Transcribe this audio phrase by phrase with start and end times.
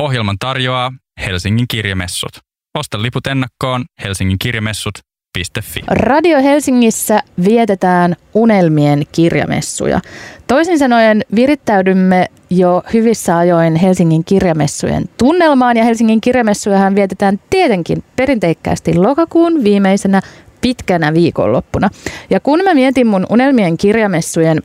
[0.00, 0.92] Ohjelman tarjoaa
[1.26, 2.30] Helsingin kirjamessut.
[2.78, 5.80] Osta liput ennakkoon Helsingin kirjamessut.fi.
[5.88, 10.00] Radio Helsingissä vietetään unelmien kirjamessuja.
[10.46, 18.94] Toisin sanoen virittäydymme jo hyvissä ajoin Helsingin kirjamessujen tunnelmaan ja Helsingin kirjamessujahan vietetään tietenkin perinteikkäästi
[18.94, 20.20] lokakuun viimeisenä
[20.60, 21.90] pitkänä viikonloppuna.
[22.30, 24.62] Ja kun mä mietin mun unelmien kirjamessujen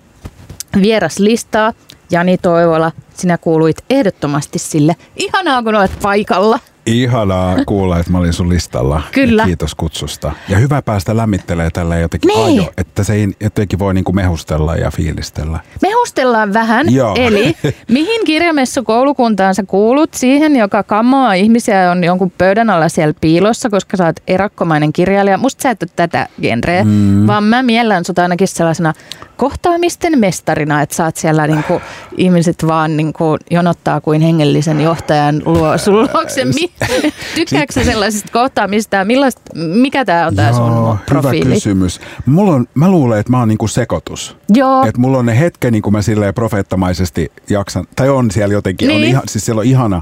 [0.82, 1.74] vieraslistaa,
[2.12, 4.96] Jani Toivola, sinä kuuluit ehdottomasti sille.
[5.16, 6.60] Ihanaa, kun olet paikalla.
[6.86, 9.02] Ihanaa kuulla, että mä olin sun listalla.
[9.12, 9.42] Kyllä.
[9.42, 10.32] Ja kiitos kutsusta.
[10.50, 12.60] Ja hyvä päästä lämmittelee tällä jotenkin Niin.
[12.62, 15.60] ajo, että se ei- jotenkin voi niinku mehustella ja fiilistellä.
[15.82, 17.16] Mehustellaan vähän, Joo.
[17.20, 17.56] eli
[17.88, 20.14] mihin kirjamessukoulukuntaan sä kuulut?
[20.14, 25.38] Siihen, joka kammoaa ihmisiä on jonkun pöydän alla siellä piilossa, koska sä oot erakkomainen kirjailija.
[25.38, 27.28] Musta sä et ole tätä genreä, mm.
[27.28, 28.94] vaan mä miellän sut ainakin sellaisena
[29.38, 31.82] kohtaamisten mestarina, että oot siellä niinku,
[32.18, 36.46] ihmiset vaan niinku jonottaa kuin hengellisen johtajan luo sun luokse.
[37.36, 41.46] Tykkääkö sä sellaisista kohtaamista millaista, mikä tää on tää sun profiili?
[41.46, 42.00] hyvä kysymys.
[42.26, 44.38] Mulla on, mä luulen, että mä oon niinku sekoitus.
[44.50, 48.54] Joo, Et mulla on ne hetken, niin kun mä silleen profeettamaisesti jaksan, tai on siellä
[48.54, 48.98] jotenkin, niin.
[49.02, 50.02] on ihan, siis siellä on ihana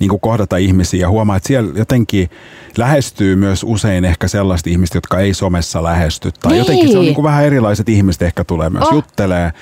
[0.00, 2.30] niin kuin kohdata ihmisiä ja huomaa, että siellä jotenkin
[2.78, 6.32] lähestyy myös usein ehkä sellaista ihmistä, jotka ei somessa lähesty.
[6.40, 6.58] Tai Niin.
[6.58, 8.94] jotenkin se on niin kuin vähän erilaiset ihmiset ehkä tulee myös Oh.
[8.94, 9.52] juttelee.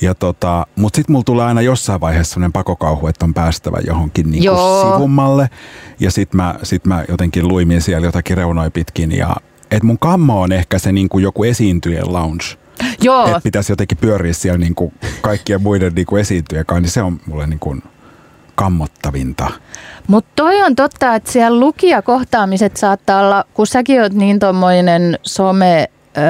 [0.00, 4.30] Ja tota, mutta sitten mulla tulee aina jossain vaiheessa sellainen pakokauhu, että on päästävä johonkin
[4.30, 4.92] niin kuin Joo.
[4.94, 5.50] sivummalle.
[6.04, 9.12] Ja sitten mä, sit mä jotenkin luimin siellä jotakin reunoja pitkin.
[9.12, 9.36] Ja
[9.70, 12.44] et mun kammo on ehkä se niin kuin joku esiintyjen lounge
[13.02, 13.26] joo.
[13.26, 17.02] että pitäisi jotenkin pyöriä siellä niin kuin kaikkien muiden niin kuin esiintyjien kanssa, niin se
[17.02, 17.82] on mulle niin kuin
[18.54, 19.50] kammottavinta.
[20.06, 25.88] Mutta toi on totta, että siellä lukijakohtaamiset saattaa olla, kun säkin oot niin tommoinen some,
[26.16, 26.20] ö,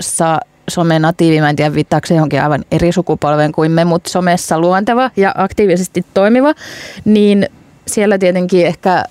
[0.00, 4.58] sa, somenatiivi, mä en tiedä viittaako se johonkin aivan eri sukupolven kuin me, mutta somessa
[4.58, 6.54] luonteva ja aktiivisesti toimiva,
[7.04, 7.48] niin
[7.90, 9.04] siellä tietenkin ehkä ö,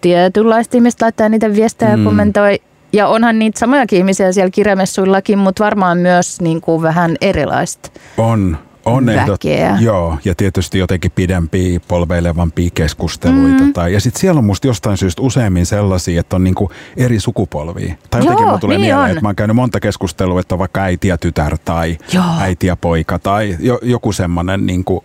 [0.00, 2.02] tietynlaista ihmistä laittaa niitä viestejä mm.
[2.02, 2.60] ja kommentoi.
[2.92, 7.90] Ja onhan niitä samojakin ihmisiä siellä kirjamessuillakin, mutta varmaan myös niin kuin vähän erilaista.
[8.18, 9.78] On, on Väkeä.
[9.80, 13.64] joo, ja tietysti jotenkin pidempiä, polveilevampia keskusteluita.
[13.64, 13.72] Mm.
[13.72, 17.94] Tai, ja sitten siellä on musta jostain syystä useammin sellaisia, että on niinku eri sukupolvia.
[18.10, 19.10] Tai jotenkin Joo, tulee niin mieleen, on.
[19.10, 22.24] että mä oon käynyt monta keskustelua, että on vaikka äiti ja tytär tai Joo.
[22.40, 25.04] äiti ja poika tai jo, joku semmoinen niinku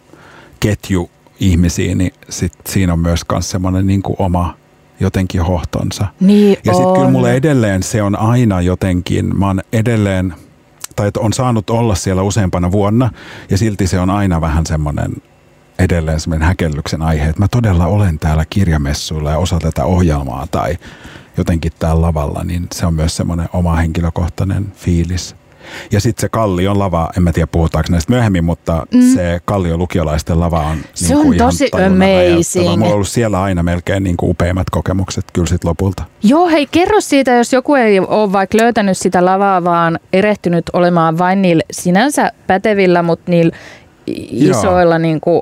[0.59, 1.09] ketju
[1.39, 4.57] ihmisiä, niin sit siinä on myös kans semmoinen niinku oma
[4.99, 6.07] jotenkin hohtonsa.
[6.19, 10.33] Niin Ja sitten kyllä mulle edelleen se on aina jotenkin, mä oon edelleen,
[10.95, 13.11] tai on saanut olla siellä useampana vuonna,
[13.49, 15.15] ja silti se on aina vähän semmoinen
[15.79, 20.77] edelleen semmoinen häkellyksen aihe, että mä todella olen täällä kirjamessuilla ja osa tätä ohjelmaa tai
[21.37, 25.35] jotenkin täällä lavalla, niin se on myös semmoinen oma henkilökohtainen fiilis.
[25.91, 29.01] Ja sitten se Kallion lava, en mä tiedä puhutaanko näistä myöhemmin, mutta mm.
[29.01, 32.69] se Kallion lukiolaisten lava on, Se niin on kuin ihan tosi amazing.
[32.69, 36.03] Mulla on ollut siellä aina melkein niin kuin upeimmat kokemukset kyllä sit lopulta.
[36.23, 41.17] Joo, hei kerro siitä, jos joku ei ole vaikka löytänyt sitä lavaa, vaan erehtynyt olemaan
[41.17, 43.55] vain niillä sinänsä pätevillä, mutta niillä
[44.07, 44.59] Joo.
[44.59, 45.41] isoilla niin kuin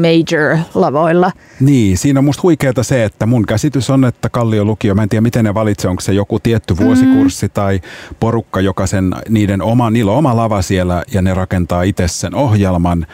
[0.00, 1.32] major-lavoilla.
[1.60, 5.08] Niin, siinä on musta huikeeta se, että mun käsitys on, että Kallio lukio, mä en
[5.08, 7.50] tiedä miten ne valitsee, onko se joku tietty vuosikurssi mm.
[7.54, 7.80] tai
[8.20, 12.34] porukka, joka sen, niiden oma, niillä on oma lava siellä ja ne rakentaa itse sen
[12.34, 13.06] ohjelman.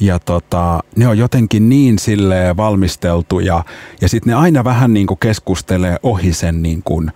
[0.00, 3.64] Ja tota, ne on jotenkin niin sille valmisteltu ja,
[4.00, 7.12] ja sitten ne aina vähän niin kuin keskustelee ohi sen niin kuin,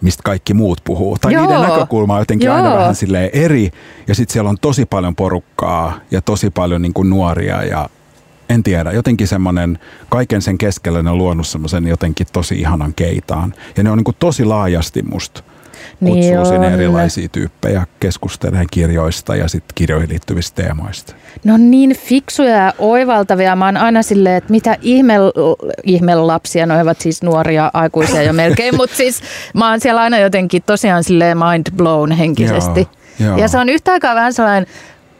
[0.00, 1.18] mistä kaikki muut puhuu.
[1.20, 1.46] Tai Joo.
[1.46, 2.78] niiden näkökulma on jotenkin aina Joo.
[2.78, 3.70] vähän silleen eri.
[4.06, 7.88] Ja sitten siellä on tosi paljon porukkaa ja tosi paljon niin kuin nuoria ja
[8.48, 13.54] en tiedä, jotenkin semmoinen, kaiken sen keskellä ne on luonut semmoisen jotenkin tosi ihanan keitaan.
[13.76, 15.42] Ja ne on niin kuin tosi laajasti musta
[16.00, 16.72] kutsuu Niin sinne on.
[16.72, 21.14] erilaisia tyyppejä keskustelemaan kirjoista ja sitten kirjoihin liittyvistä teemoista.
[21.44, 23.56] Ne on niin fiksuja ja oivaltavia.
[23.56, 25.14] Mä oon aina silleen, että mitä ihme,
[25.82, 29.20] ihme lapsia, ne ovat siis nuoria aikuisia jo melkein, mutta siis
[29.54, 32.80] mä oon siellä aina jotenkin tosiaan silleen mind blown henkisesti.
[33.20, 33.38] Joo, joo.
[33.38, 34.66] Ja se on yhtä aikaa vähän sellainen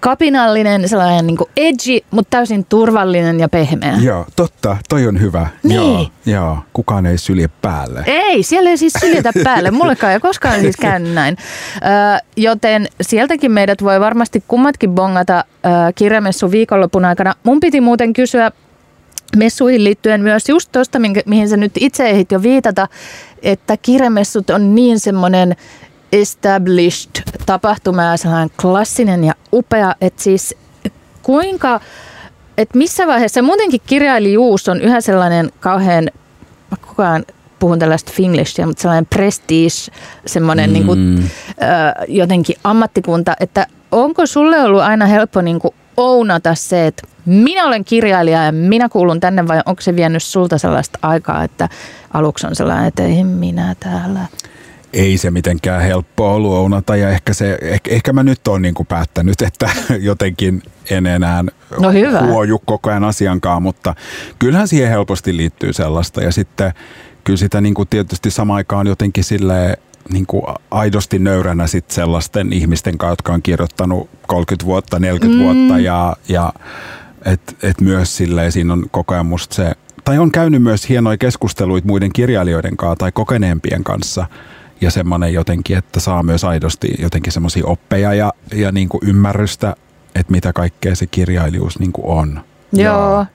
[0.07, 3.99] kapinallinen, sellainen niin edgy, mutta täysin turvallinen ja pehmeä.
[4.01, 5.47] Joo, totta, toi on hyvä.
[5.63, 5.75] Niin.
[5.77, 8.05] Joo, joo, kukaan ei sylje päälle.
[8.07, 9.71] Ei, siellä ei siis syljetä päälle.
[9.71, 11.37] Mullekaan ei koskaan siis käynyt näin.
[11.77, 17.35] Ö, joten sieltäkin meidät voi varmasti kummatkin bongata ö, kirjamessu viikonlopun aikana.
[17.43, 18.51] Mun piti muuten kysyä
[19.37, 22.89] messuihin liittyen myös just tuosta, mihin sä nyt itse ehdit jo viitata,
[23.43, 25.57] että kirjamessut on niin semmoinen
[26.13, 30.55] established tapahtuma ja sellainen klassinen ja upea, että siis
[31.23, 31.81] kuinka,
[32.59, 36.05] että missä vaiheessa, muutenkin kirjailijuus on yhä sellainen kauhean,
[36.71, 37.25] mä koko ajan
[37.59, 39.93] puhun tällaista finglishia, mutta sellainen prestige,
[40.27, 40.73] semmoinen mm.
[40.73, 46.87] niin kuin, ö, jotenkin ammattikunta, että onko sulle ollut aina helppo niin kuin ounata se,
[46.87, 51.45] että minä olen kirjailija ja minä kuulun tänne vai onko se vienyt sulta sellaista aikaa,
[51.45, 51.69] että
[52.15, 54.21] aluksi on sellainen, että ei minä täällä
[54.93, 58.85] ei se mitenkään helppoa ollut ounata ja ehkä, se, ehkä, ehkä mä nyt oon niinku
[58.85, 61.45] päättänyt, että jotenkin en enää
[61.81, 62.21] no hyvä.
[62.21, 63.95] huoju koko ajan asiankaan, mutta
[64.39, 66.73] kyllähän siihen helposti liittyy sellaista ja sitten
[67.25, 69.79] kyllä sitä niinku tietysti samaan aikaan jotenkin sille
[70.13, 75.45] niin kuin aidosti nöyränä sit sellaisten ihmisten kanssa, jotka on kirjoittanut 30 vuotta, 40 mm.
[75.45, 76.53] vuotta ja, ja
[77.25, 79.73] että et myös silleen siinä on koko ajan musta se,
[80.05, 84.27] tai on käynyt myös hienoja keskusteluita muiden kirjailijoiden kanssa tai kokeneempien kanssa–
[84.81, 89.77] ja semmoinen jotenkin, että saa myös aidosti jotenkin semmoisia oppeja ja, ja niin kuin ymmärrystä,
[90.15, 92.41] että mitä kaikkea se kirjailijuus niin kuin on.
[92.73, 93.19] Joo.
[93.19, 93.27] Ja.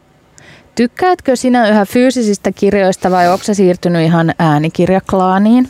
[0.75, 5.69] Tykkäätkö sinä yhä fyysisistä kirjoista vai onko se siirtynyt ihan äänikirjaklaaniin?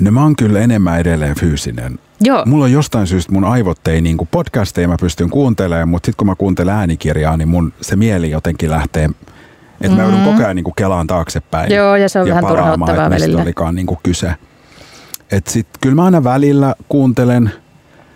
[0.00, 1.98] No mä oon kyllä enemmän edelleen fyysinen.
[2.20, 2.42] Joo.
[2.46, 6.16] Mulla on jostain syystä mun aivot ei niin kuin podcasteja mä pystyn kuuntelemaan, mutta sitten
[6.16, 9.94] kun mä kuuntelen äänikirjaa, niin mun se mieli jotenkin lähtee, että mm.
[9.96, 11.74] mä joudun koko ajan niin kuin kelaan taaksepäin.
[11.74, 13.42] Joo, ja se on ja vähän turhauttavaa välillä.
[13.42, 14.34] olikaan niin kuin kyse.
[15.30, 17.50] Et sit, kyllä mä aina välillä kuuntelen,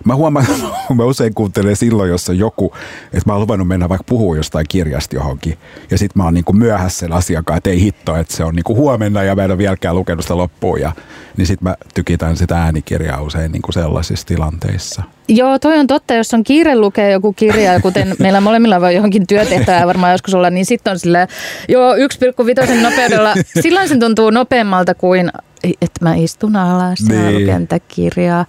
[0.05, 0.47] mä huomaan,
[0.95, 2.73] mä usein kuuntelen silloin, jos on joku,
[3.05, 5.59] että mä oon luvannut mennä vaikka puhua jostain kirjasta johonkin.
[5.91, 8.77] Ja sit mä oon niinku myöhässä sen asiakkaan, että ei hitto, että se on niinku
[8.77, 10.81] huomenna ja mä en ole vieläkään lukenut sitä loppuun.
[10.81, 10.93] Ja,
[11.37, 15.03] niin sit mä tykitän sitä äänikirjaa usein niinku sellaisissa tilanteissa.
[15.29, 16.15] Joo, toi on totta.
[16.15, 20.51] Jos on kiire lukea joku kirja, kuten meillä molemmilla voi johonkin työtehtävää varmaan joskus olla,
[20.51, 21.29] niin sitten on sille
[21.69, 23.35] jo 1,5 nopeudella.
[23.63, 25.31] Silloin se tuntuu nopeammalta kuin
[25.65, 27.25] että mä istun alas niin.
[27.25, 28.47] ja luken tätä kirjaa.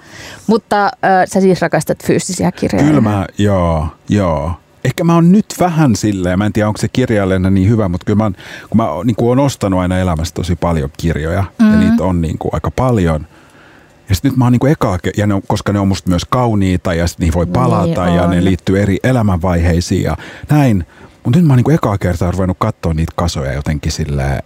[0.47, 0.91] Mutta äh,
[1.27, 2.87] sä siis rakastat fyysisiä kirjoja.
[2.87, 4.51] Kyllä mä, joo, joo.
[4.83, 8.05] Ehkä mä oon nyt vähän silleen, mä en tiedä onko se kirjailijana niin hyvä, mutta
[8.05, 8.31] kyllä mä,
[8.69, 11.73] kun mä niin kuin oon ostanut aina elämässä tosi paljon kirjoja mm-hmm.
[11.73, 13.27] ja niitä on niin kuin aika paljon.
[14.09, 16.09] Ja sitten nyt mä oon niin kuin eka, ja ne on, koska ne on musta
[16.09, 20.17] myös kauniita ja sitten niihin voi niin palata niin ja ne liittyy eri elämänvaiheisiin ja
[20.49, 20.85] näin.
[21.23, 24.43] Mutta nyt mä oon niin kuin ekaa kertaa ruvennut katsoa niitä kasoja jotenkin silleen,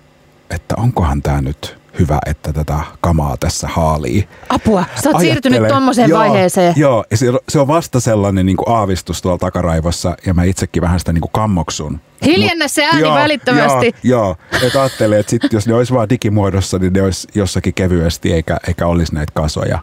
[0.49, 4.27] että onkohan tämä nyt hyvä, että tätä kamaa tässä haalii.
[4.49, 6.73] Apua, sä oot siirtynyt tuommoiseen vaiheeseen.
[6.77, 10.81] Joo, ja se, se on vasta sellainen niin kuin aavistus tuolla takaraivossa, ja mä itsekin
[10.81, 11.99] vähän sitä niin kuin kammoksun.
[12.25, 13.95] Hiljennä se ääni joo, välittömästi.
[14.03, 14.61] Joo, joo.
[14.67, 18.57] että ajattelee, että sit, jos ne olisi vaan digimuodossa, niin ne olisi jossakin kevyesti, eikä,
[18.67, 19.79] eikä olisi näitä kasoja.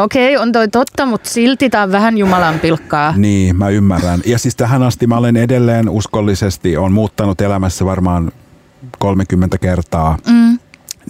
[0.00, 3.14] Okei, on toi totta, mutta silti tämä on vähän Jumalan pilkkaa.
[3.16, 4.20] Niin, mä ymmärrän.
[4.26, 8.32] Ja siis tähän asti mä olen edelleen uskollisesti, on muuttanut elämässä varmaan
[8.98, 10.18] 30 kertaa.
[10.26, 10.58] Mm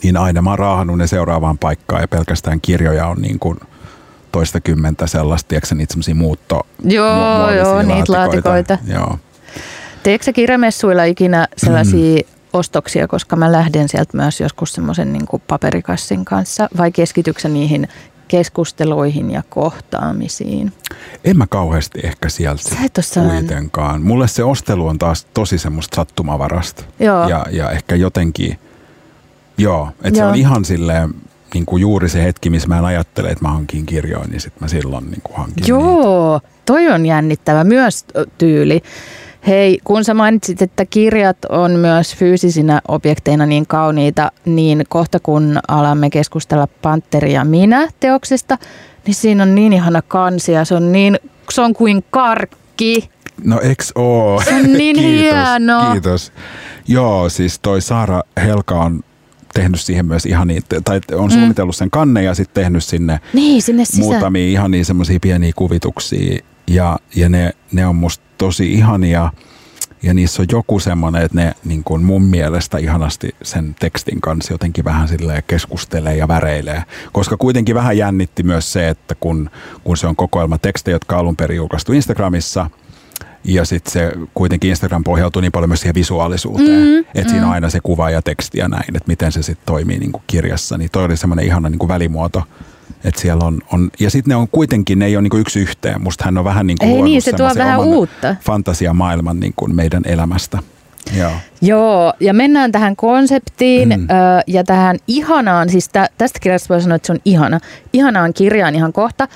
[0.02, 3.58] niin aina mä oon raahannut ne seuraavaan paikkaan ja pelkästään kirjoja on niin kuin
[4.32, 8.78] toista kymmentä sellaista, tiedätkö niitä semmoisia muutto Joo, joo, niitä laatikoita.
[8.86, 9.18] Joo.
[10.02, 12.28] Teekö sä kirjamessuilla ikinä sellaisia mm.
[12.52, 17.88] ostoksia, koska mä lähden sieltä myös joskus semmoisen niin paperikassin kanssa, vai keskityksä niihin
[18.28, 20.72] keskusteluihin ja kohtaamisiin?
[21.24, 22.62] En mä kauheasti ehkä sieltä
[23.14, 24.02] kuitenkaan.
[24.02, 26.84] Mulle se ostelu on taas tosi semmoista sattumavarasta.
[27.00, 27.28] Joo.
[27.28, 28.58] Ja, ja ehkä jotenkin–
[29.58, 31.14] Joo, että se on ihan silleen
[31.54, 34.62] niin kuin juuri se hetki, missä mä en ajattele, että mä hankin kirjoja, niin sitten
[34.64, 36.56] mä silloin niin kuin hankin Joo, niitä.
[36.66, 38.04] toi on jännittävä myös
[38.38, 38.82] tyyli.
[39.46, 45.58] Hei, kun sä mainitsit, että kirjat on myös fyysisinä objekteina niin kauniita, niin kohta kun
[45.68, 48.58] alamme keskustella Panteri ja minä teoksesta,
[49.06, 51.18] niin siinä on niin ihana kansia, se on niin,
[51.50, 53.10] se on kuin karkki.
[53.44, 54.42] No eks oo?
[54.44, 55.92] Se on niin kiitos, hieno.
[55.92, 56.32] Kiitos.
[56.88, 59.00] Joo, siis toi Saara Helka on
[59.54, 61.34] tehnyt siihen myös ihan niin, tai on mm.
[61.34, 66.38] suunnitellut sen kanne ja sitten tehnyt sinne, niin, sinne muutamia ihan niin semmoisia pieniä kuvituksia.
[66.66, 69.32] Ja, ja ne, ne on musta tosi ihania.
[70.02, 74.54] Ja niissä on joku semmoinen, että ne niin kuin mun mielestä ihanasti sen tekstin kanssa
[74.54, 76.82] jotenkin vähän sille keskustelee ja väreilee.
[77.12, 79.50] Koska kuitenkin vähän jännitti myös se, että kun,
[79.84, 82.70] kun se on kokoelma tekstejä, jotka alun perin julkaistu Instagramissa–
[83.44, 87.28] ja sitten se kuitenkin Instagram pohjautuu niin paljon myös siihen visuaalisuuteen, mm, että mm.
[87.28, 87.52] siinä on mm.
[87.52, 90.78] aina se kuva ja teksti ja näin, että miten se sitten toimii niin kuin kirjassa.
[90.78, 92.42] Niin toi oli semmoinen ihana niin kuin välimuoto,
[93.04, 95.60] että siellä on, on ja sitten ne on kuitenkin, ne ei ole niin kuin yksi
[95.60, 96.02] yhteen.
[96.02, 98.36] Musta hän on vähän niin kuin ei niin, se tuo vähän uutta.
[98.40, 100.58] fantasiamaailman niin kuin meidän elämästä.
[101.18, 101.32] Joo.
[101.62, 104.02] Joo, ja mennään tähän konseptiin mm.
[104.02, 107.60] ö, ja tähän ihanaan, siis tä, tästä kirjasta voi sanoa, että se on ihana,
[107.92, 109.28] ihanaan kirjaan ihan kohta.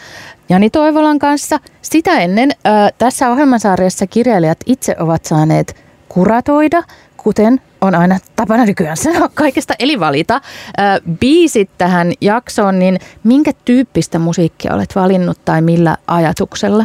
[0.48, 1.58] Jani Toivolan kanssa.
[1.82, 6.82] Sitä ennen ö, tässä ohjelmasarjassa kirjailijat itse ovat saaneet kuratoida,
[7.16, 10.80] kuten on aina tapana nykyään sanoa kaikesta, eli valita ö,
[11.20, 16.84] biisit tähän jaksoon, niin minkä tyyppistä musiikkia olet valinnut tai millä ajatuksella?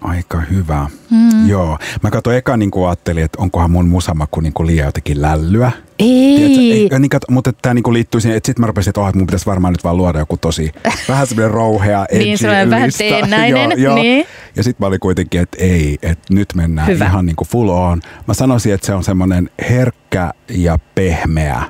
[0.00, 0.86] Aika hyvä.
[1.10, 1.48] Mm.
[1.48, 1.78] Joo.
[2.02, 5.72] Mä katsoin eka niin kuin ajattelin, että onkohan mun musamaku niin kuin liian jotenkin lällyä.
[5.98, 6.36] Ei.
[6.36, 9.08] Tiedätkö, ei niin, kato, mutta tämä niinku liittyy siihen, että sitten mä rupesin, että, oh,
[9.08, 10.72] että mun pitäisi varmaan nyt vaan luoda joku tosi
[11.08, 12.98] vähän semmoinen rouhea, edgy Niin, semmoinen vähän lista.
[12.98, 13.94] teennäinen, joo, joo.
[13.94, 14.26] niin.
[14.56, 17.04] Ja sitten mä olin kuitenkin, että ei, että nyt mennään Hyvä.
[17.04, 18.00] ihan niinku full on.
[18.26, 21.62] Mä sanoisin, että se on semmoinen herkkä ja pehmeä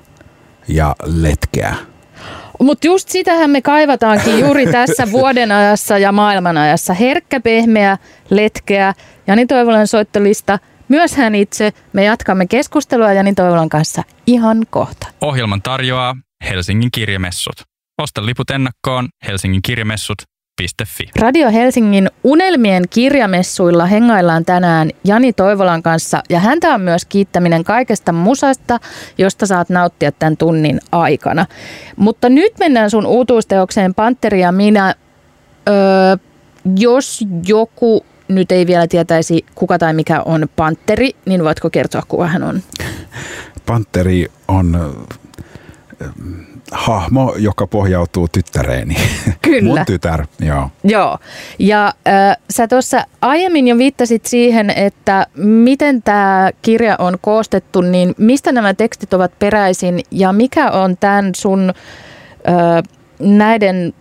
[0.68, 1.74] ja letkeä.
[2.60, 6.94] Mutta just sitähän me kaivataankin juuri tässä vuoden ajassa ja maailman ajassa.
[6.94, 7.98] Herkkä, pehmeä,
[8.30, 8.94] letkeä.
[9.26, 10.58] Jani Toivolan soittolista.
[10.88, 11.72] Myös hän itse.
[11.92, 15.06] Me jatkamme keskustelua Jani Toivolan kanssa ihan kohta.
[15.20, 16.16] Ohjelman tarjoaa
[16.50, 17.54] Helsingin kirjamessut.
[18.02, 21.08] Osta liput ennakkoon helsinginkirjamessut.fi.
[21.20, 28.12] Radio Helsingin Unelmien kirjamessuilla hengaillaan tänään Jani Toivolan kanssa ja häntä on myös kiittäminen kaikesta
[28.12, 28.80] musasta,
[29.18, 31.46] josta saat nauttia tämän tunnin aikana.
[31.96, 34.94] Mutta nyt mennään sun uutuusteokseen Panteri ja minä.
[35.68, 36.16] Öö,
[36.76, 42.26] jos joku nyt ei vielä tietäisi kuka tai mikä on Panteri, niin voitko kertoa kuka
[42.26, 42.62] hän on?
[43.66, 46.10] Panteri on äh,
[46.72, 48.96] hahmo, joka pohjautuu tyttäreeni.
[49.42, 49.62] Kyllä.
[49.62, 50.70] Mun tytär, joo.
[50.84, 51.18] Joo,
[51.58, 58.14] ja äh, sä tuossa aiemmin jo viittasit siihen, että miten tämä kirja on koostettu, niin
[58.18, 61.72] mistä nämä tekstit ovat peräisin ja mikä on tämän sun
[62.48, 62.82] äh,
[63.20, 63.94] näiden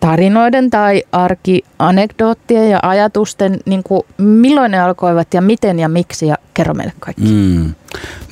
[0.00, 6.36] tarinoiden tai arkianekdoottien ja ajatusten, niin kuin, milloin ne alkoivat ja miten ja miksi ja
[6.54, 7.22] kerro meille kaikki.
[7.22, 7.74] Mm.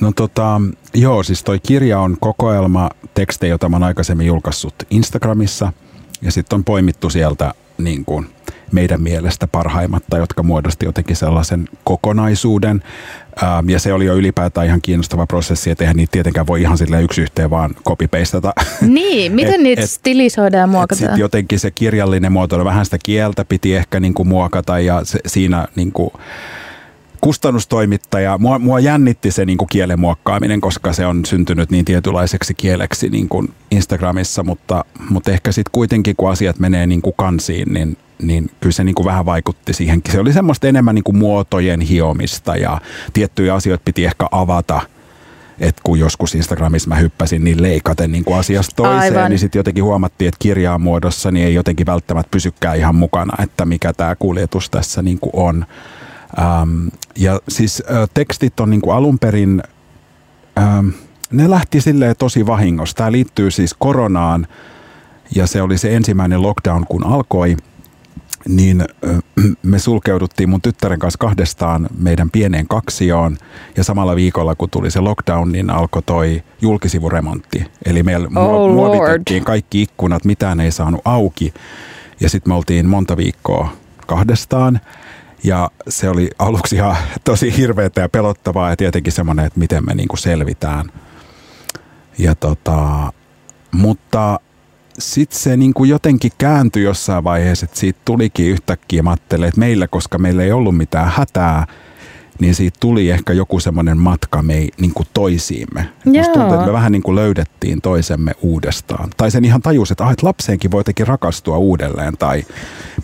[0.01, 0.61] No tota,
[0.93, 5.73] joo, siis toi kirja on kokoelma tekstejä, jota mä oon aikaisemmin julkaissut Instagramissa.
[6.21, 8.29] Ja sitten on poimittu sieltä niin kuin
[8.71, 12.83] meidän mielestä parhaimmat, tai jotka muodosti jotenkin sellaisen kokonaisuuden.
[13.43, 16.77] Ähm, ja se oli jo ylipäätään ihan kiinnostava prosessi, että eihän niitä tietenkään voi ihan
[16.77, 18.53] sille yksi yhteen vaan copy-pastata.
[18.81, 20.97] Niin, miten Et- niitä et- stilisoidaan ja muokataan?
[20.97, 25.19] Sitten jotenkin se kirjallinen muotoilu, vähän sitä kieltä piti ehkä niin kuin muokata ja se,
[25.27, 26.11] siinä niin kuin
[27.21, 32.53] kustannustoimittaja, mua, mua jännitti se niin kuin kielen muokkaaminen, koska se on syntynyt niin tietynlaiseksi
[32.53, 37.73] kieleksi niin kuin Instagramissa, mutta, mutta ehkä sitten kuitenkin kun asiat menee niin kuin kansiin,
[37.73, 40.01] niin, niin kyllä se niin kuin vähän vaikutti siihen.
[40.11, 42.81] Se oli semmoista enemmän niin kuin muotojen hiomista ja
[43.13, 44.81] tiettyjä asioita piti ehkä avata
[45.59, 49.31] että kun joskus Instagramissa mä hyppäsin niin leikaten niin kuin asiasta toiseen, Aivan.
[49.31, 53.65] niin sitten jotenkin huomattiin, että kirjaan muodossa niin ei jotenkin välttämättä pysykään ihan mukana, että
[53.65, 55.65] mikä tämä kuljetus tässä niin kuin on.
[56.39, 59.63] Ähm, ja siis äh, tekstit on niin kuin alun perin,
[60.57, 60.89] ähm,
[61.31, 62.95] ne lähti silleen tosi vahingossa.
[62.95, 64.47] Tämä liittyy siis koronaan
[65.35, 67.57] ja se oli se ensimmäinen lockdown, kun alkoi
[68.47, 68.85] niin
[69.63, 73.37] me sulkeuduttiin mun tyttären kanssa kahdestaan meidän pieneen kaksioon
[73.77, 77.65] ja samalla viikolla kun tuli se lockdown, niin alkoi toi julkisivuremontti.
[77.85, 78.73] Eli meillä Oh, muo- Lord.
[78.73, 81.53] muovitettiin kaikki ikkunat, mitään ei saanut auki
[82.19, 83.69] ja sitten me oltiin monta viikkoa
[84.07, 84.79] kahdestaan
[85.43, 89.93] ja se oli aluksi ihan tosi hirveätä ja pelottavaa ja tietenkin semmoinen, että miten me
[89.95, 90.91] niinku selvitään.
[92.17, 92.79] Ja tota,
[93.71, 94.39] mutta
[94.99, 99.87] sitten se niin kuin jotenkin kääntyi jossain vaiheessa, että siitä tulikin yhtäkkiä, mä että meillä,
[99.87, 101.67] koska meillä ei ollut mitään hätää,
[102.39, 105.81] niin siitä tuli ehkä joku semmoinen matka me niin kuin toisiimme.
[105.81, 106.33] Et Musta Joo.
[106.33, 109.09] tuntuu, että me vähän niin kuin löydettiin toisemme uudestaan.
[109.17, 112.17] Tai sen ihan tajus, että, ah, että lapseenkin voi jotenkin rakastua uudelleen.
[112.17, 112.43] Tai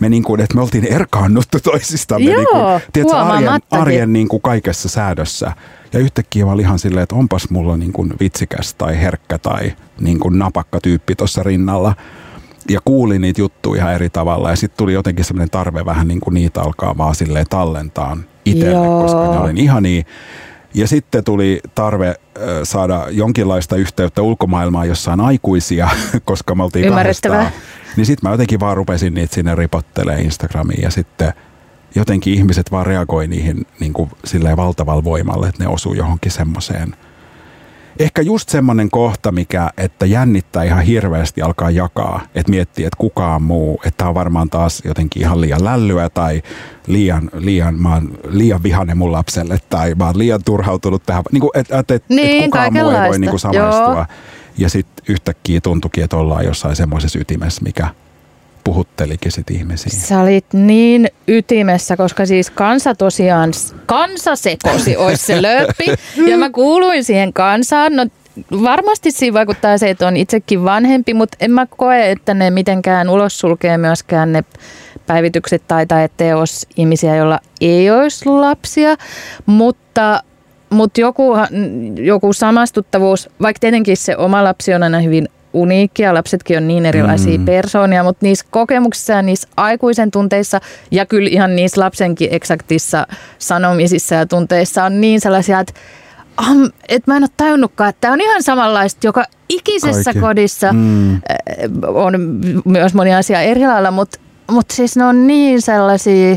[0.00, 4.28] me, niin kuin, että me oltiin erkaannuttu toisistamme Joo, niin kuin, tiedätkö, arjen, arjen niin
[4.28, 5.52] kuin kaikessa säädössä.
[5.92, 9.72] Ja yhtäkkiä mä olin ihan silleen, että onpas mulla niin kuin vitsikäs tai herkkä tai
[10.00, 11.94] niin kuin napakka tyyppi tuossa rinnalla.
[12.68, 14.50] Ja kuulin niitä juttuja ihan eri tavalla.
[14.50, 18.70] Ja sitten tuli jotenkin semmoinen tarve vähän niin kuin niitä alkaa vaan silleen tallentaa itselle,
[18.72, 19.02] Joo.
[19.02, 20.02] koska ne oli ihania.
[20.74, 22.14] Ja sitten tuli tarve
[22.62, 25.88] saada jonkinlaista yhteyttä ulkomaailmaan, jossa on aikuisia,
[26.24, 27.36] koska me oltiin Ymmärrettävää.
[27.38, 27.62] kahdestaan.
[27.96, 31.32] Niin sitten mä jotenkin vaan rupesin niitä sinne ripottelee Instagramiin ja sitten
[31.94, 36.96] jotenkin ihmiset vaan reagoi niihin niin kuin silleen valtavalla voimalla, että ne osuu johonkin semmoiseen.
[38.00, 43.42] Ehkä just semmoinen kohta, mikä, että jännittää ihan hirveästi alkaa jakaa, että miettii, että kukaan
[43.42, 46.42] muu, että tämä on varmaan taas jotenkin ihan liian lällyä tai
[46.86, 51.22] liian, liian, mä oon liian vihanen mun lapselle tai mä oon liian turhautunut tähän.
[51.32, 53.94] Niin kuin, että, että, että Niin, kukaan muu ei voi niin kuin samaistua.
[53.94, 54.06] Joo.
[54.58, 57.88] Ja sitten yhtäkkiä tuntuikin, että ollaan jossain semmoisessa ytimessä, mikä
[58.70, 60.00] puhuttelikin sit ihmisiä.
[60.00, 63.50] Sä olit niin ytimessä, koska siis kansa tosiaan,
[63.86, 65.84] kansa sekosi, olisi se lööppi.
[66.30, 67.96] Ja mä kuuluin siihen kansaan.
[67.96, 68.06] No
[68.62, 73.08] varmasti siinä vaikuttaa se, että on itsekin vanhempi, mutta en mä koe, että ne mitenkään
[73.08, 74.44] ulos sulkee myöskään ne
[75.06, 78.96] päivitykset tai, tai ettei olisi ihmisiä, joilla ei olisi lapsia.
[79.46, 80.22] Mutta
[80.70, 81.32] mutta joku,
[81.96, 86.86] joku samastuttavuus, vaikka tietenkin se oma lapsi on aina hyvin uniikki ja lapsetkin on niin
[86.86, 87.44] erilaisia mm.
[87.44, 93.06] persoonia, mutta niissä kokemuksissa ja niissä aikuisen tunteissa ja kyllä ihan niissä lapsenkin eksaktissa
[93.38, 95.72] sanomisissa ja tunteissa on niin sellaisia, että
[96.50, 100.20] um, että mä en ole tajunnutkaan, että tämä on ihan samanlaista joka ikisessä Kaikki.
[100.20, 100.72] kodissa.
[100.72, 101.14] Mm.
[101.14, 101.20] Äh,
[101.82, 102.14] On
[102.64, 104.18] myös moni asia eri lailla, mutta
[104.50, 106.36] mut siis ne on niin sellaisia...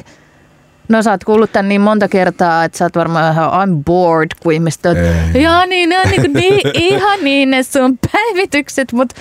[0.89, 4.27] No sä oot kuullut tämän niin monta kertaa, että sä oot varmaan ihan I'm bored,
[4.43, 4.95] kun ihmiset on,
[5.41, 6.61] joo niin, ne on niin, niin
[6.93, 9.15] ihan niin ne sun päivitykset, mutta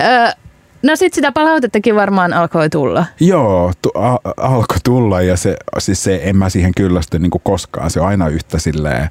[0.00, 0.34] äh,
[0.82, 3.04] no sit sitä palautettakin varmaan alkoi tulla.
[3.20, 7.90] Joo, tu- a- alkoi tulla ja se, siis se, en mä siihen kyllästy niin koskaan.
[7.90, 9.08] Se on aina yhtä silleen,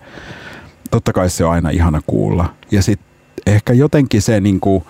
[0.92, 2.54] totta kai se on aina ihana kuulla.
[2.72, 3.08] Ja sitten
[3.48, 4.84] ehkä jotenkin se, niin kuin,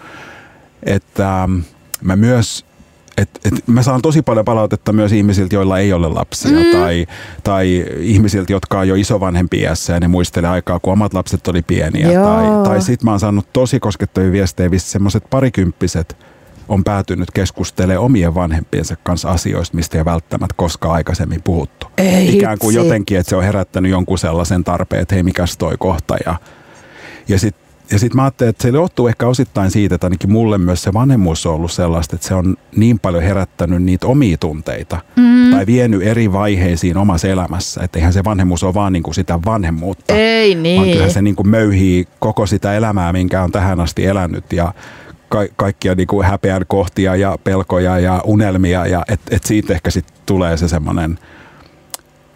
[0.83, 1.57] että ähm,
[2.01, 2.65] mä myös
[3.17, 6.65] et, et mä saan tosi paljon palautetta myös ihmisiltä, joilla ei ole lapsia mm.
[6.71, 7.05] tai,
[7.43, 11.61] tai ihmisiltä, jotka on jo isovanhempi iässä ja ne muistelee aikaa, kun omat lapset oli
[11.61, 12.11] pieniä.
[12.11, 12.25] Joo.
[12.25, 16.17] Tai, tai sitten mä oon saanut tosi koskettavia viestejä, missä semmoiset parikymppiset
[16.69, 21.87] on päätynyt keskustelemaan omien vanhempiensa kanssa asioista, mistä ei välttämättä koskaan aikaisemmin puhuttu.
[21.97, 22.87] Ei Ikään kuin hitsi.
[22.87, 26.17] jotenkin, että se on herättänyt jonkun sellaisen tarpeen, että hei, mikäs toi kohta.
[26.25, 26.35] Ja,
[27.27, 30.57] ja sitten ja sit mä ajattelin, että se johtuu ehkä osittain siitä, että ainakin mulle
[30.57, 34.99] myös se vanhemmuus on ollut sellaista, että se on niin paljon herättänyt niitä omia tunteita
[35.15, 35.51] mm.
[35.51, 37.81] tai vienyt eri vaiheisiin omassa elämässä.
[37.83, 40.91] Että eihän se vanhemmuus ole vaan niin kuin sitä vanhemmuutta, Ei vaan niin.
[40.91, 44.73] kyllähän se niin kuin möyhii koko sitä elämää, minkä on tähän asti elänyt ja
[45.29, 49.91] ka- kaikkia niin kuin häpeän kohtia ja pelkoja ja unelmia ja et, et siitä ehkä
[49.91, 51.19] sitten tulee se semmoinen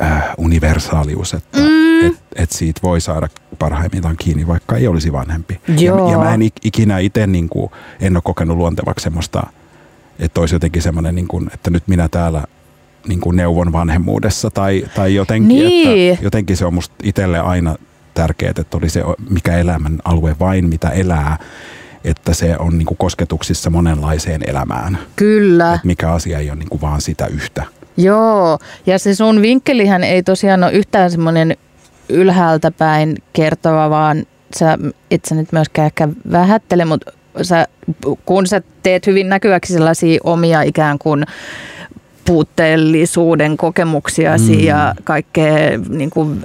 [0.02, 1.89] äh, universaalius, että mm.
[2.08, 3.28] Et, et siitä voi saada
[3.60, 5.62] parhaimmillaan kiinni, vaikka ei olisi vanhempi.
[5.78, 6.06] Joo.
[6.08, 9.44] Ja, ja mä en ik- ikinä itse niin kuin, en ole kokenut luontevaksi semmoista,
[10.20, 12.44] että olisi jotenkin semmoinen, niin kuin, että nyt minä täällä
[13.08, 16.14] niin kuin neuvon vanhemmuudessa tai, tai jotenkin, Niin.
[16.14, 17.76] että jotenkin se on musta itselle aina
[18.14, 21.38] tärkeää, että oli se mikä elämän alue vain, mitä elää,
[22.04, 24.98] että se on niin kuin kosketuksissa monenlaiseen elämään.
[25.16, 25.74] Kyllä.
[25.74, 27.64] Että mikä asia ei ole niin kuin vaan sitä yhtä.
[27.98, 31.58] Joo, ja se sun vinkkelihän ei tosiaan ole yhtään semmoinen
[32.10, 34.26] ylhäältä päin kertova, vaan
[34.58, 34.78] sä
[35.12, 37.12] et sä nyt myöskään ehkä vähättele, mutta
[37.42, 37.68] sä,
[38.26, 41.26] kun sä teet hyvin näkyväksi sellaisia omia ikään kuin
[42.26, 44.64] puutteellisuuden kokemuksiasi mm.
[44.64, 46.42] ja kaikkea niin kuin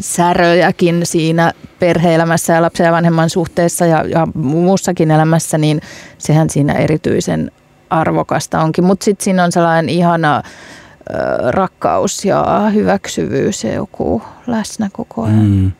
[0.00, 5.80] säröjäkin siinä perheelämässä ja lapsen ja vanhemman suhteessa ja, ja muussakin elämässä, niin
[6.18, 7.50] sehän siinä erityisen
[7.90, 8.84] arvokasta onkin.
[8.84, 10.42] Mutta sitten siinä on sellainen ihana
[11.50, 15.46] rakkaus ja hyväksyvyys ja joku läsnä koko ajan.
[15.46, 15.72] Mm.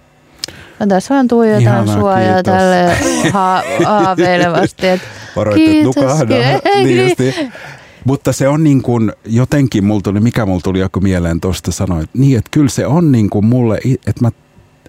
[0.81, 2.97] Mä tässä vaan tuijotan sua ja tälle
[3.33, 7.53] ha- haaveilevasti, että Varoitte, että Kiitos, niin.
[8.05, 12.11] Mutta se on niin kuin, jotenkin mulla tuli, mikä mulla tuli joku mieleen tuosta sanoit,
[12.15, 14.31] niin että kyllä se on niin kuin mulle, että mä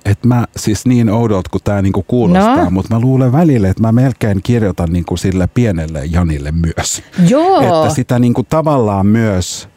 [0.06, 2.69] että mä siis niin oudolta kuin tämä niinku kuulostaa, No.
[2.69, 7.04] mutta mä luulen välillä, että mä melkein kirjoitan niinku sille pienelle Janille myös.
[7.30, 9.69] joo, Että sitä niinku tavallaan myös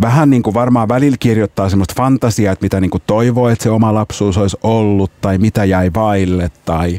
[0.00, 3.70] vähän niin kuin varmaan välillä kirjoittaa semmoista fantasiaa, että mitä niin kuin toivoo, että se
[3.70, 6.98] oma lapsuus olisi ollut tai mitä jäi vaille tai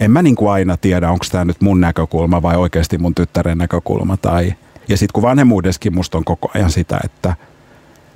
[0.00, 3.58] en mä niin kuin aina tiedä, onko tämä nyt mun näkökulma vai oikeasti mun tyttären
[3.58, 4.16] näkökulma.
[4.16, 4.54] Tai,
[4.88, 7.36] ja sitten kun vanhemmuudessakin musta on koko ajan sitä, että,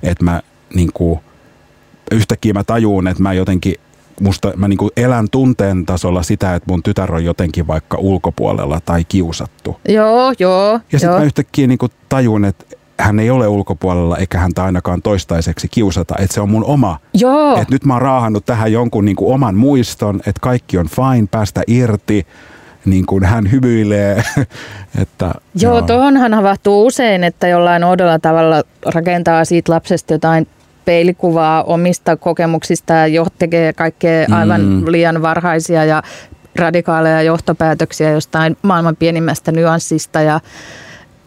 [0.03, 0.41] että mä
[0.73, 1.19] niin kuin,
[2.11, 3.75] yhtäkkiä mä tajuun, että mä jotenkin
[4.21, 8.81] musta mä niin kuin elän tunteen tasolla sitä, että mun tytär on jotenkin vaikka ulkopuolella
[8.85, 9.79] tai kiusattu.
[9.87, 12.65] joo, joo, Ja sitten mä yhtäkkiä niin kuin tajun, että
[12.99, 16.99] hän ei ole ulkopuolella eikä häntä ainakaan toistaiseksi kiusata, että se on mun oma.
[17.13, 17.53] joo.
[17.61, 21.27] Että nyt mä oon raahannut tähän jonkun niin kuin oman muiston, että kaikki on fine,
[21.31, 22.27] päästä irti,
[22.85, 24.23] niin kuin hän hymyilee.
[25.01, 30.47] että, Joo, tuohonhan havahtuu usein, että jollain oudolla tavalla rakentaa siitä lapsesta jotain
[30.85, 34.83] peilikuvaa omista kokemuksista ja jo tekee kaikkea aivan Mm.
[34.87, 36.03] liian varhaisia ja
[36.55, 40.39] radikaaleja johtopäätöksiä jostain maailman pienimmästä nyanssista ja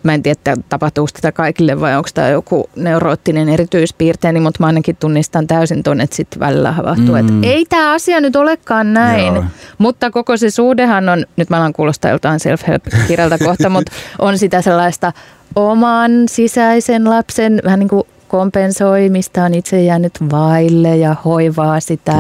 [0.02, 4.66] Mä en tiedä, että tapahtuuko tätä kaikille vai onko tämä joku neuroottinen erityispiirteeni, mutta mä
[4.66, 7.16] ainakin tunnistan täysin tuon, että sitten välillä havahtuu, Mm.
[7.16, 9.34] että ei tämä asia nyt olekaan näin.
[9.34, 9.44] Joo.
[9.78, 14.62] Mutta koko se suhdehan on, nyt mä alan kuulostaa joltain self-help-kirjalta kohta, mutta on sitä
[14.62, 15.12] sellaista
[15.54, 22.12] oman sisäisen lapsen vähän niin kuin kompensoimista on itse jäänyt vaille ja hoivaa sitä.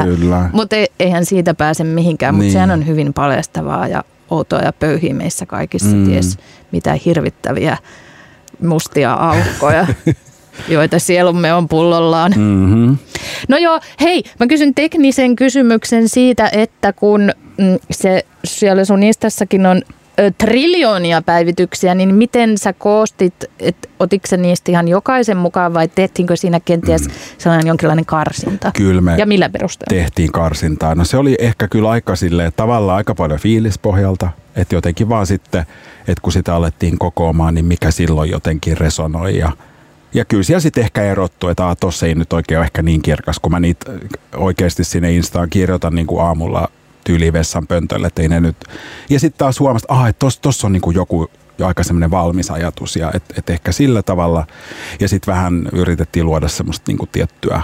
[0.52, 2.52] Mutta eihän siitä pääse mihinkään, mutta Niin.
[2.52, 6.04] sehän on hyvin paljastavaa ja outoa ja pöyhiä meissä kaikissa, Mm.
[6.04, 6.38] ties
[6.72, 7.76] mitä hirvittäviä
[8.62, 9.86] mustia aukkoja,
[10.68, 12.32] joita sielumme on pullollaan.
[12.36, 12.98] Mm-hmm.
[13.48, 17.20] No joo, hei, mä kysyn teknisen kysymyksen siitä, että kun
[17.58, 19.82] mm, se siellä sun Instassakin on
[20.38, 26.36] triljoonia päivityksiä, niin miten sä koostit, että otitko sä niistä ihan jokaisen mukaan vai tehtiinkö
[26.36, 28.70] siinä kenties sellainen jonkinlainen karsinta?
[28.76, 30.02] Kyllä me Ja millä perusteella?
[30.02, 30.94] tehtiin karsintaa.
[30.94, 34.28] No se oli ehkä kyllä aika silleen, tavallaan aika paljon fiilispohjalta.
[34.56, 35.66] Että jotenkin vaan sitten,
[36.08, 39.52] että kun sitä alettiin kokoamaan, niin mikä silloin jotenkin resonoi ja
[40.14, 43.38] Ja kyllä siellä sitten ehkä erottu, että tuossa ei nyt oikein ole ehkä niin kirkas,
[43.38, 43.92] kun mä niitä
[44.36, 46.68] oikeasti sinne Instaan kirjoitan niin kuin aamulla
[47.04, 48.56] tyyli vessan pöntölle, että ei ne nyt...
[49.10, 52.50] Ja sitten taas huomasta, että, tossa, tossa on niin kuin joku jo aika semmoinen valmis
[52.50, 54.46] ajatus ja että et ehkä sillä tavalla.
[55.00, 57.62] Ja sitten vähän yritettiin luoda semmoista niin kuin tiettyä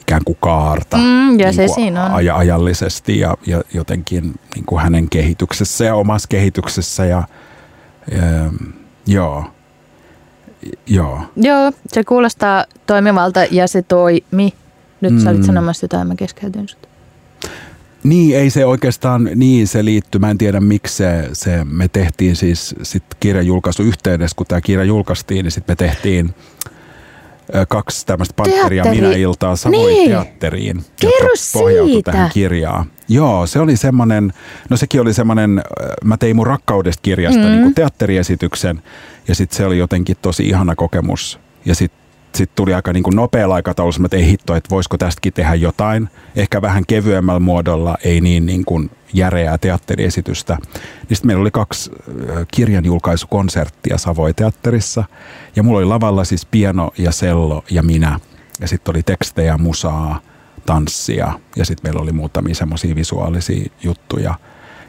[0.00, 2.10] ikään kuin kaarta Mm, ja niin se kuin siinä on.
[2.20, 7.22] aj- ajallisesti ja, ja jotenkin niin kuin hänen kehityksessä ja omassa kehityksessä ja,
[8.12, 8.20] ja
[9.06, 9.44] joo.
[10.86, 11.20] Joo.
[11.36, 14.54] Joo, se kuulostaa toimivalta ja se toimi.
[15.00, 15.46] Nyt sä olit Mm.
[15.46, 16.88] sanomassa jotain, mä keskeytyn sut.
[18.04, 22.36] Niin, ei se oikeastaan, niin se liittyy, mä en tiedä miksi se, se me tehtiin
[22.36, 26.34] siis sit kirjan julkaisu yhteydessä, kun tämä kirja julkaistiin, niin sitten me tehtiin
[27.68, 28.82] kaksi tämmöistä Teatteri.
[28.90, 30.10] minä iltaa Savoin Niin.
[30.10, 32.12] teatteriin, Kerro pohjautui siitä.
[32.12, 32.86] tähän kirjaan.
[33.08, 34.32] Joo, se oli semmoinen,
[34.70, 35.62] no sekin oli semmoinen,
[36.04, 37.46] mä tein mun rakkaudesta kirjasta mm.
[37.46, 38.82] niin kuin teatteriesityksen
[39.28, 42.01] ja sitten se oli jotenkin tosi ihana kokemus ja sitten
[42.38, 46.08] sitten tuli aika niin kuin nopealla aikataulussa, että ei hitto, että voisiko tästäkin tehdä jotain.
[46.36, 50.58] Ehkä vähän kevyemmällä muodolla, ei niin, niin kuin järeää teatteriesitystä.
[51.08, 51.90] Niin sitten meillä oli kaksi
[52.28, 55.04] ö, kirjan julkaisukonserttia Savoi teatterissa.
[55.56, 58.20] Ja mulla oli lavalla siis piano ja sello ja minä.
[58.60, 60.20] Ja sitten oli tekstejä, musaa,
[60.66, 64.34] tanssia ja sitten meillä oli muutamia semmoisia visuaalisia juttuja.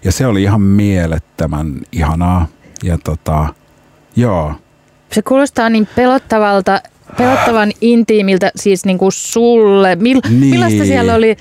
[0.04, 2.48] Ja se oli ihan mielettömän ihanaa.
[2.84, 3.54] Ja tota,
[4.16, 4.54] joo,
[5.12, 6.82] Se kuulostaa niin pelottavalta,
[7.18, 9.96] pelottavan intiimiltä siis niin kuin sulle.
[9.96, 10.40] Mil, Niin.
[10.40, 11.36] Millaista siellä oli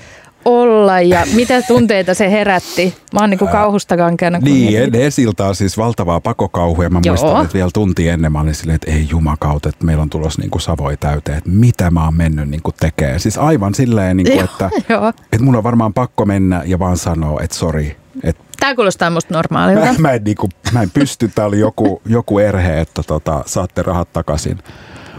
[0.45, 2.95] olla ja mitä tunteita se herätti?
[3.13, 4.39] Mä oon niin kuin kauhusta kankeana.
[4.39, 5.01] Niin, mietin.
[5.01, 6.89] Esiltä on siis valtavaa pakokauhua.
[6.89, 7.15] Mä Joo.
[7.15, 10.41] muistan, että vielä tunti ennen mä olin silleen, että ei jumakautta, että meillä on tulossa
[10.41, 13.19] niin kuin savoi täyteen, että mitä mä oon mennyt niin kuin tekemään.
[13.19, 14.69] Siis aivan silleen, niin kuin, Joo, että,
[15.33, 17.95] että mun on varmaan pakko mennä ja vaan sanoa, että sori.
[18.23, 19.85] Että Tämä kuulostaa musta normaalilta.
[19.85, 23.43] mä, mä, en, niin kuin, mä en pysty, tää oli joku, joku erhe, että tota,
[23.45, 24.57] saatte rahat takaisin.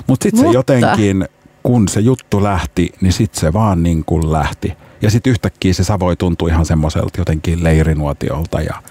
[0.06, 1.28] Mutta sitten se jotenkin,
[1.62, 4.72] kun se juttu lähti, niin sitten se vaan niin kuin lähti.
[5.02, 8.82] Ja sitten yhtäkkiä se Savoi tuntui ihan semmoiselta jotenkin leirinuotiolta ja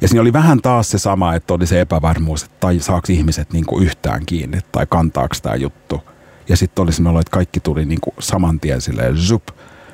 [0.00, 3.52] ja siinä oli vähän taas se sama, että oli se epävarmuus, että tai saako ihmiset
[3.52, 6.00] niin kuin yhtään kiinni tai kantaako tämä juttu.
[6.48, 9.42] Ja sitten oli semmoinen, että kaikki tuli niin kuin saman tien silleen zup.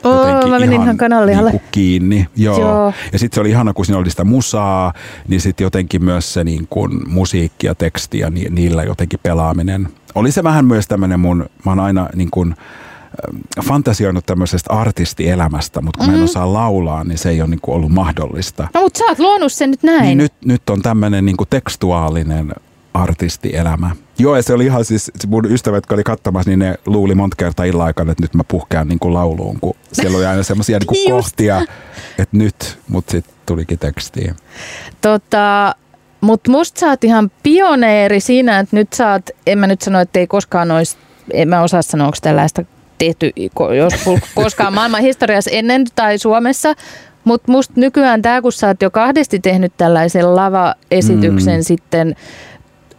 [0.05, 1.51] Oo, jotenkin mä menin ihan kananlihalle.
[1.51, 2.27] Niin kuin kiinni.
[2.37, 2.61] Joo.
[2.61, 2.93] Joo.
[3.13, 4.93] Ja sitten se oli ihana, kun siinä oli sitä musaa,
[5.29, 9.89] niin sitten jotenkin myös se niin kuin musiikki ja teksti ja ni, niillä jotenkin pelaaminen.
[10.15, 12.55] Oli se vähän myös tämmöinen mun, mä oon aina niin kuin,
[13.59, 16.19] äh, fantasioinut tämmöisestä artistielämästä, mutta kun mm-hmm.
[16.19, 18.69] mä en osaa laulaa, niin se ei ole niin kuin ollut mahdollista.
[18.75, 20.03] No mutta sä oot luonut sen nyt näin.
[20.03, 22.53] Niin nyt, nyt on tämmöinen niinku tekstuaalinen
[22.95, 23.91] artistielämä.
[24.19, 27.37] Joo, ja se oli ihan siis, mun ystävät, jotka oli katsomassa, niin ne luuli monta
[27.37, 31.11] kertaa illan aikana, että nyt mä puhkean niinku lauluun, kun siellä oli aina semmoisia Just.
[31.11, 31.63] kohtia,
[32.19, 34.35] että nyt, mutta sitten tulikin tekstiin.
[35.01, 35.75] Tota,
[36.21, 40.01] mutta musta sä oot ihan pioneeri siinä, että nyt sä oot, en mä nyt sano,
[40.01, 40.97] että ei koskaan olisi,
[41.33, 42.65] en mä osaa sanoa, onko tällaista
[42.99, 43.33] tehty
[43.77, 43.95] jos
[44.35, 46.75] koskaan maailman historiassa ennen tai Suomessa,
[47.25, 51.65] mutta musta nykyään tämä, kun sä oot jo kahdesti tehnyt tällaisen lava-esityksen Mm.
[51.65, 52.17] sitten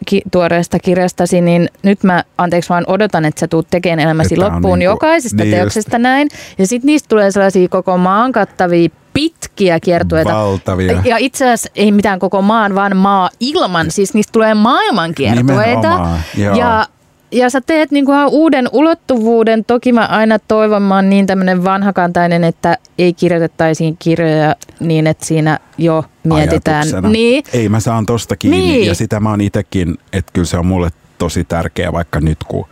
[0.05, 4.45] ki- tuoreesta kirjastasi, niin nyt mä, anteeksi vaan odotan, että sä tuut tekemään elämäsi Että
[4.45, 5.57] loppuun niinku- jokaisesta niin just.
[5.57, 6.27] teoksesta näin.
[6.57, 10.34] Ja sitten niistä tulee sellaisia koko maan kattavia pitkiä kiertueita.
[10.34, 11.02] Valtavia.
[11.06, 13.91] Ja itse asiassa ei mitään koko maan, vaan maa ilman.
[13.91, 15.82] Siis niistä tulee maailmankiertueita.
[15.82, 16.56] Nimenomaan, joo.
[16.56, 16.86] Ja,
[17.32, 19.65] ja sä teet niinku uuden ulottuvuuden.
[19.65, 25.26] Toki mä aina toivon, mä oon niin tämmöinen vanhakantainen, että ei kirjoitettaisiin kirjoja niin, että
[25.26, 26.76] siinä jo mietitään.
[26.78, 27.10] ajatuksena.
[27.10, 27.43] Niin.
[27.54, 28.86] Ei, mä saan tosta kiinni Niin.
[28.88, 32.67] ja sitä mä oon itekin, että kyllä se on mulle tosi tärkeä, vaikka nyt kun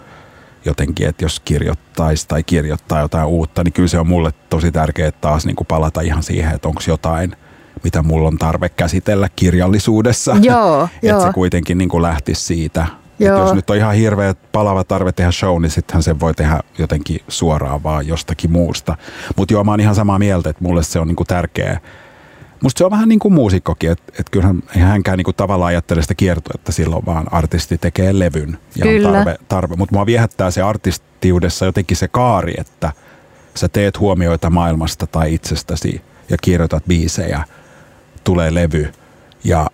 [0.69, 5.11] jotenkin, että jos kirjoittaisi tai kirjoittaa jotain uutta, niin kyllä se on mulle tosi tärkeää
[5.11, 7.35] taas niin kuin palata ihan siihen, että onko jotain,
[7.83, 10.35] mitä mulla on tarve käsitellä kirjallisuudessa.
[10.41, 11.21] Joo, että joo.
[11.21, 12.87] se kuitenkin niin kuin lähtisi siitä.
[13.19, 13.39] Et Joo.
[13.39, 17.19] jos nyt on ihan hirveä palava tarve tehdä show, niin sittenhän se voi tehdä jotenkin
[17.27, 18.95] suoraan vaan jostakin muusta.
[19.35, 21.79] Mutta joo, mä oon ihan samaa mieltä, että mulle se on niinku tärkeä.
[22.63, 26.01] Musta se on vähän niin kuin muusikkokin, että et kyllähän ei hänkään niinku tavallaan ajattele
[26.01, 29.07] sitä kiertoa, että silloin vaan artisti tekee levyn ja Kyllä.
[29.07, 29.35] on tarve.
[29.47, 29.75] tarve.
[29.75, 32.91] Mutta mua viehättää se artistiudessa jotenkin se kaari, että
[33.55, 37.43] sä teet huomioita maailmasta tai itsestäsi ja kirjoitat biisejä,
[38.23, 38.91] tulee levy
[39.43, 39.67] ja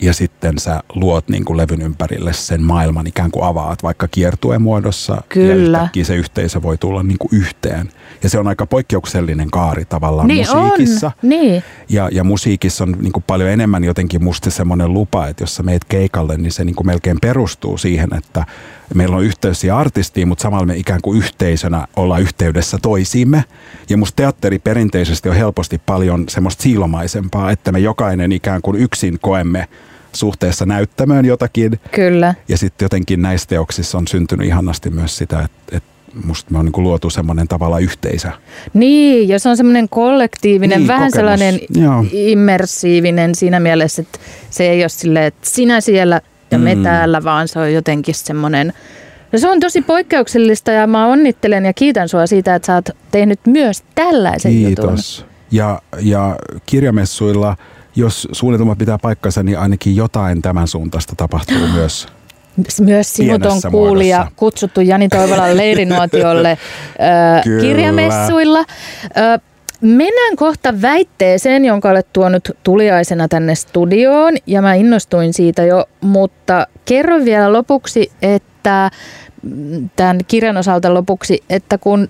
[0.00, 4.62] ja sitten sä luot niin kuin levyn ympärille sen maailman ikään kuin avaat vaikka kiertueen
[4.62, 5.22] muodossa.
[5.28, 5.78] Kyllä.
[5.78, 7.90] Ja yhtäkkiä se yhteisö voi tulla niin kuin yhteen.
[8.22, 11.06] Ja se on aika poikkeuksellinen kaari tavallaan Niin musiikissa.
[11.06, 11.28] on.
[11.28, 11.62] Niin.
[11.88, 15.62] Ja, ja musiikissa on niin kuin paljon enemmän jotenkin musta semmoinen lupa, että jos sä
[15.62, 18.46] meet keikalle, niin se niin kuin melkein perustuu siihen, että
[18.94, 23.44] meillä on yhteys siihen artistiin, mutta samalla me ikään kuin yhteisönä ollaan yhteydessä toisiimme.
[23.90, 29.18] Ja musta teatteri perinteisesti on helposti paljon semmoista siilomaisempaa, että me jokainen ikään kuin yksin
[29.20, 29.68] koemme
[30.18, 31.80] suhteessa näyttämöön jotakin.
[31.90, 32.34] Kyllä.
[32.48, 35.88] Ja sitten jotenkin näissä teoksissa on syntynyt ihanasti myös sitä, että, että
[36.24, 38.28] musta me on niin luotu semmoinen tavalla yhteisö.
[38.74, 41.14] Niin, ja se on semmoinen kollektiivinen, Niin, vähän kokemus.
[41.14, 42.04] sellainen Joo.
[42.12, 44.18] immersiivinen siinä mielessä, että
[44.50, 46.82] se ei ole silleen, että sinä siellä ja me Mm.
[46.82, 48.72] täällä, vaan se on jotenkin semmoinen
[49.32, 52.88] No se on tosi poikkeuksellista ja mä onnittelen ja kiitän sua siitä, että sä oot
[53.10, 54.74] tehnyt myös tällaisen jutun.
[54.88, 55.26] Kiitos.
[55.50, 57.56] Ja, ja kirjamessuilla,
[57.98, 62.06] jos suunnitelmat pitää paikkansa, niin ainakin jotain tämän suuntaista tapahtuu myös.
[62.80, 64.36] Myös sinut on kuulija muodossa.
[64.36, 66.58] kutsuttu Jani Toivolan leirinuotiolle
[67.48, 68.58] ö, kirjamessuilla.
[68.58, 69.38] Ö,
[69.80, 76.66] Mennään kohta väitteeseen, jonka olet tuonut tuliaisena tänne studioon, ja mä innostuin siitä jo, mutta
[76.84, 78.90] kerro vielä lopuksi, että
[79.42, 82.08] mm, tämän kirjan osalta lopuksi, että kun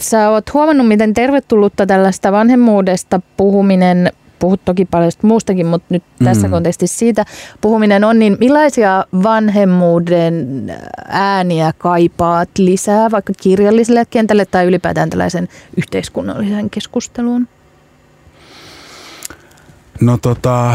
[0.00, 6.46] sä oot huomannut, miten tervetullutta tällaista vanhemmuudesta puhuminen, puhut toki paljon muustakin, mutta nyt tässä
[6.46, 6.50] Mm.
[6.50, 7.24] kontekstissa siitä
[7.60, 10.66] puhuminen on, niin millaisia vanhemmuuden
[11.08, 17.48] ääniä kaipaat lisää vaikka kirjalliselle kentälle tai ylipäätään tällaisen yhteiskunnallisen keskusteluun?
[20.00, 20.72] No tota,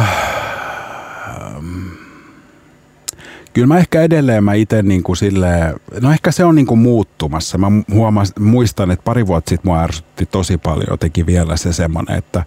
[3.54, 6.80] kyllä mä ehkä edelleen mä itse niin kuin silleen, no ehkä se on niin kuin
[6.80, 7.58] muuttumassa.
[7.58, 12.18] Mä huomas, muistan, että pari vuotta sitten mua ärsytti tosi paljon jotenkin vielä se semmoinen,
[12.18, 12.46] että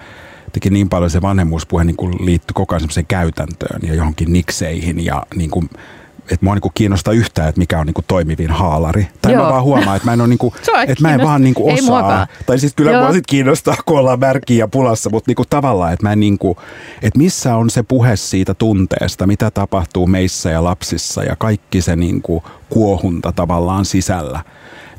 [0.55, 5.23] teki niin paljon se vanhemmuuspuhe niin kuin liittyi koko ajan käytäntöön ja johonkin nikseihin ja
[5.35, 5.71] niin kuin,
[6.19, 9.09] että mua niin kuin kiinnostaa yhtään, että mikä on niin kuin toimivin haalari.
[9.23, 9.43] Tai Joo.
[9.45, 11.71] mä vaan huomaan, että mä en, ole niin ei että mä en vaan niin kuin
[11.71, 11.87] Ei osaa.
[11.87, 12.27] muakaan.
[12.47, 13.03] Tai siis kyllä Joo.
[13.03, 16.57] mua sit kiinnostaa, kun ollaan märkiä ja pulassa, mutta niinku tavallaan, että mä en niinku,
[17.03, 21.97] että missä on se puhe siitä tunteesta, mitä tapahtuu meissä ja lapsissa ja kaikki se
[21.97, 24.41] niinku kuohunta tavallaan sisällä.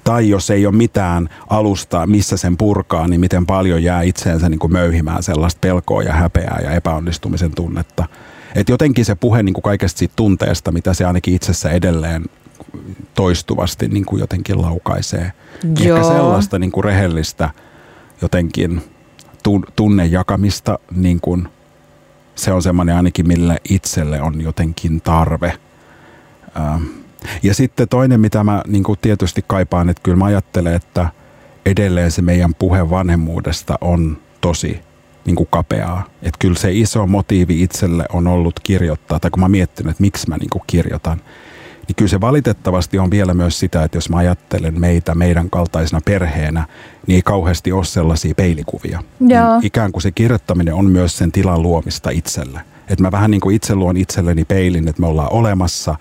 [0.06, 4.68] Tai jos ei ole mitään alusta, missä sen purkaa, niin miten paljon jää itseensä niinku
[4.68, 8.06] möyhimään sellaista pelkoa ja häpeää ja epäonnistumisen tunnetta.
[8.56, 12.26] Et jotenkin se puhe niinku kaikesta siitä tunteesta, mitä se ainakin itsessä edelleen
[13.13, 15.32] toistuvasti niin kuin jotenkin laukaisee.
[15.80, 15.98] Joo.
[15.98, 17.50] Ehkä sellaista niin kuin rehellistä
[18.22, 18.82] jotenkin
[19.44, 21.48] tun- tunnen jakamista, niin kuin
[22.36, 25.54] se on semmoinen ainakin, mille itselle on jotenkin tarve.
[26.58, 27.05] Ähm.
[27.43, 31.09] Ja sitten toinen, mitä mä niin kuin tietysti kaipaan, että kyllä mä ajattelen, että
[31.65, 34.79] edelleen se meidän puhe vanhemmuudesta on tosi
[35.25, 36.03] niin kuin kapeaa.
[36.21, 40.29] Että kyllä se iso motiivi itselle on ollut kirjoittaa, tai kun mä miettinyt, että miksi
[40.29, 41.21] mä niin kuin kirjoitan,
[41.88, 46.01] niin kyllä se valitettavasti on vielä myös sitä, että jos mä ajattelen meitä meidän kaltaisena
[46.05, 46.67] perheenä,
[47.07, 49.03] niin ei kauheasti ole sellaisia peilikuvia.
[49.19, 49.55] Joo.
[49.55, 52.61] Niin ikään kuin se kirjoittaminen on myös sen tilan luomista itselle.
[52.89, 55.95] Että mä vähän niin kuin itse luon itselleni peilin, että me ollaan olemassa,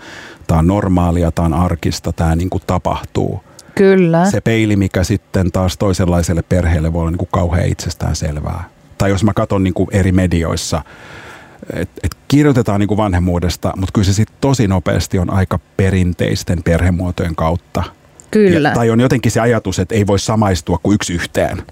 [0.46, 3.44] tämä on normaalia, tämä on arkista, tämä niin kuin tapahtuu.
[3.74, 4.30] Kyllä.
[4.30, 8.64] Se peili, mikä sitten taas toisenlaiselle perheelle voi olla niin kuin kauhean itsestään selvää.
[8.98, 10.82] Tai jos mä katson niin kuin eri medioissa,
[11.72, 16.62] että et kirjoitetaan niin kuin vanhemmuudesta, mutta kyllä se sitten tosi nopeasti on aika perinteisten
[16.62, 17.82] perhemuotojen kautta.
[18.30, 18.68] Kyllä.
[18.68, 21.62] Ja, tai on jotenkin se ajatus, että ei voi samaistua kuin yksi yhteen.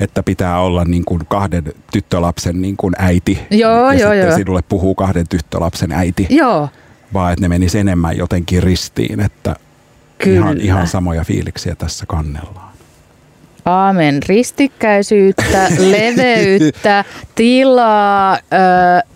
[0.00, 3.38] Että pitää olla niin kuin kahden tyttölapsen niin kuin äiti.
[3.50, 4.36] Joo, ja joo, sitten joo.
[4.36, 6.26] sinulle puhuu kahden tyttölapsen äiti.
[6.30, 6.68] Joo,
[7.14, 9.56] Vaan että ne menisi enemmän jotenkin ristiin, että
[10.18, 10.36] Kyllä.
[10.38, 12.67] ihan, ihan samoja fiiliksiä tässä kannellaan.
[13.68, 14.22] Aamen.
[14.28, 17.04] Ristikkäisyyttä, leveyttä,
[17.34, 18.38] tilaa ö,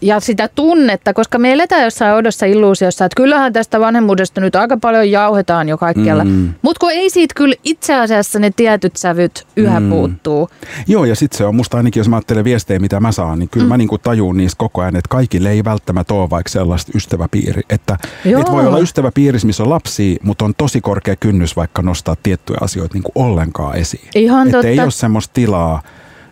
[0.01, 4.77] ja sitä tunnetta, koska me eletään jossain oudossa illuusiossa, että kyllähän tästä vanhemmuudesta nyt aika
[4.77, 6.25] paljon jauhetaan jo kaikkialla.
[6.25, 6.55] Mm.
[6.63, 9.91] Mutta kun ei siitä kyllä itse asiassa ne tietyt sävyt yhä Mm.
[9.91, 10.49] puuttuu.
[10.87, 13.49] Joo, ja sitten se on musta ainakin, jos mä ajattelen viestejä, mitä mä saan, niin
[13.49, 13.69] kyllä mm.
[13.69, 17.63] mä niinku tajun niistä koko ajan, että kaikille ei välttämättä ole vaikka sellaista ystäväpiiri.
[17.71, 17.99] Että
[18.41, 22.59] et voi olla ystäväpiirissä, missä on lapsia, mutta on tosi korkea kynnys vaikka nostaa tiettyjä
[22.61, 24.09] asioita niinku ollenkaan esiin.
[24.15, 24.83] Ihan Että ei totta.
[24.83, 25.83] ole semmoista tilaa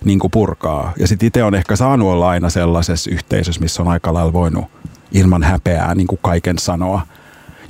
[0.04, 0.92] niin kuin purkaa.
[0.98, 4.64] Ja sitten itse on ehkä saanut olla aina sellaisessa yhteisössä, missä on aika lailla voinut
[5.12, 7.00] ilman häpeää niin kuin kaiken sanoa.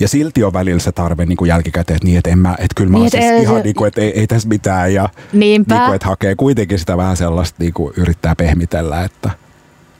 [0.01, 2.75] Ja silti on välillä se tarve niin kuin jälkikäteen, että, niin, että, en mä, että
[2.77, 4.95] kyllä mä Niin, että siis ei ihan se- niin kuin, että ei, ei tässä mitään.
[4.95, 5.75] Ja Niinpä.
[5.75, 9.31] niin kuin, että hakee kuitenkin sitä vähän sellaista, niin kuin yrittää pehmitellä, että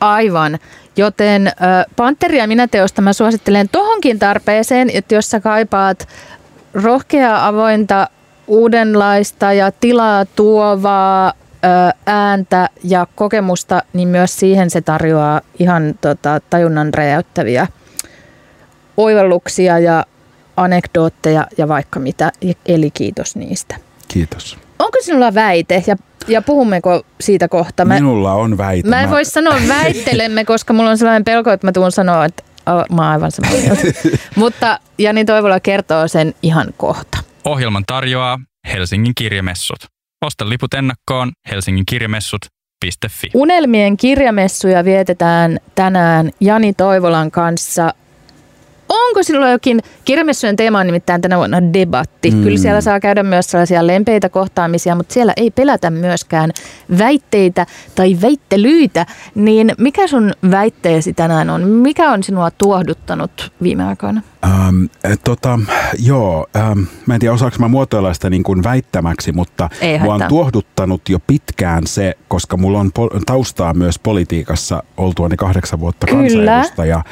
[0.01, 0.59] Aivan.
[0.97, 1.51] Joten ö,
[1.97, 6.09] Panteria minä teosta mä suosittelen tohonkin tarpeeseen, että jos sä kaipaat
[6.75, 8.09] rohkeaa, avointa,
[8.51, 11.33] uudenlaista ja tilaa tuovaa
[12.07, 17.67] ääntä ja kokemusta, niin myös siihen se tarjoaa ihan tota, tajunnan räjäyttäviä
[18.97, 20.05] oivalluksia ja
[20.57, 22.33] anekdootteja ja vaikka mitä.
[22.67, 23.77] Eli kiitos niistä.
[24.09, 24.59] kiitos.
[24.79, 25.97] Onko sinulla väite ja,
[26.29, 27.85] ja puhummeko siitä kohta?
[27.85, 28.89] Mä, Minulla on väite.
[28.89, 32.43] Mä en voi sanoa väittelemme, koska mulla on sellainen pelko, että mä tuun sanoa, että
[32.67, 33.83] a- mä oon aivan samaa mieltä.
[34.37, 37.19] Mutta Jani Toivola kertoo sen ihan kohta.
[37.45, 38.39] Ohjelman tarjoaa
[38.73, 39.79] Helsingin kirjamessut.
[40.27, 42.51] Osta liput ennakkoon helsinginkirjamessut.fi.
[43.09, 43.31] Fi.
[43.35, 47.95] Unelmien kirjamessuja vietetään tänään Jani Toivolan kanssa.
[48.89, 52.31] Onko silloin jokin, kirjamessujen teema on nimittäin tänä vuonna debatti.
[52.31, 52.43] Mm.
[52.43, 56.51] Kyllä siellä saa käydä myös sellaisia lempeitä kohtaamisia, mutta siellä ei pelätä myöskään
[56.99, 59.07] väitteitä tai väittelyitä.
[59.35, 61.69] Niin mikä sun väitteesi tänään on?
[61.69, 64.23] Mikä on sinua tuohduttanut viime aikoina?
[64.45, 64.85] Ähm,
[65.25, 65.59] tota,
[65.99, 70.15] joo, ähm, mä en tiedä osaanko mä muotoilla sitä niin kuin väittämäksi, mutta Ei mua
[70.15, 76.07] on tuohduttanut jo pitkään se, koska mulla on po- taustaa myös politiikassa oltuani kahdeksan vuotta
[76.07, 77.05] kansanedustaja.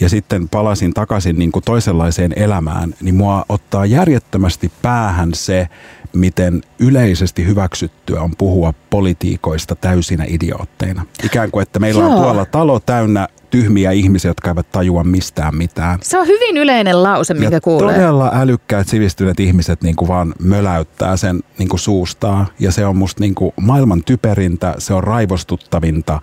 [0.00, 5.68] Ja sitten palasin takaisin niin kuin toisenlaiseen elämään, niin mua ottaa järjettömästi päähän se,
[6.12, 11.06] miten yleisesti hyväksyttyä on puhua politiikoista täysinä idiootteina.
[11.24, 12.22] Ikään kuin, että meillä on Joo.
[12.22, 15.98] tuolla talo täynnä tyhmiä ihmisiä, jotka eivät tajua mistään mitään.
[16.02, 17.94] Se on hyvin yleinen lause, minkä ja kuulee.
[17.94, 22.46] todella älykkäät sivistyneet ihmiset niin kuin vaan möläyttää sen niin kuin suustaan.
[22.58, 26.20] Ja se on musta niin kuin maailman typerintä, se on raivostuttavinta.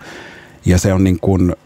[0.66, 1.56] Ja se on niin kuin,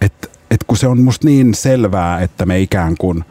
[0.00, 3.24] että et kun se on musta niin selvää, että me ikään kuin,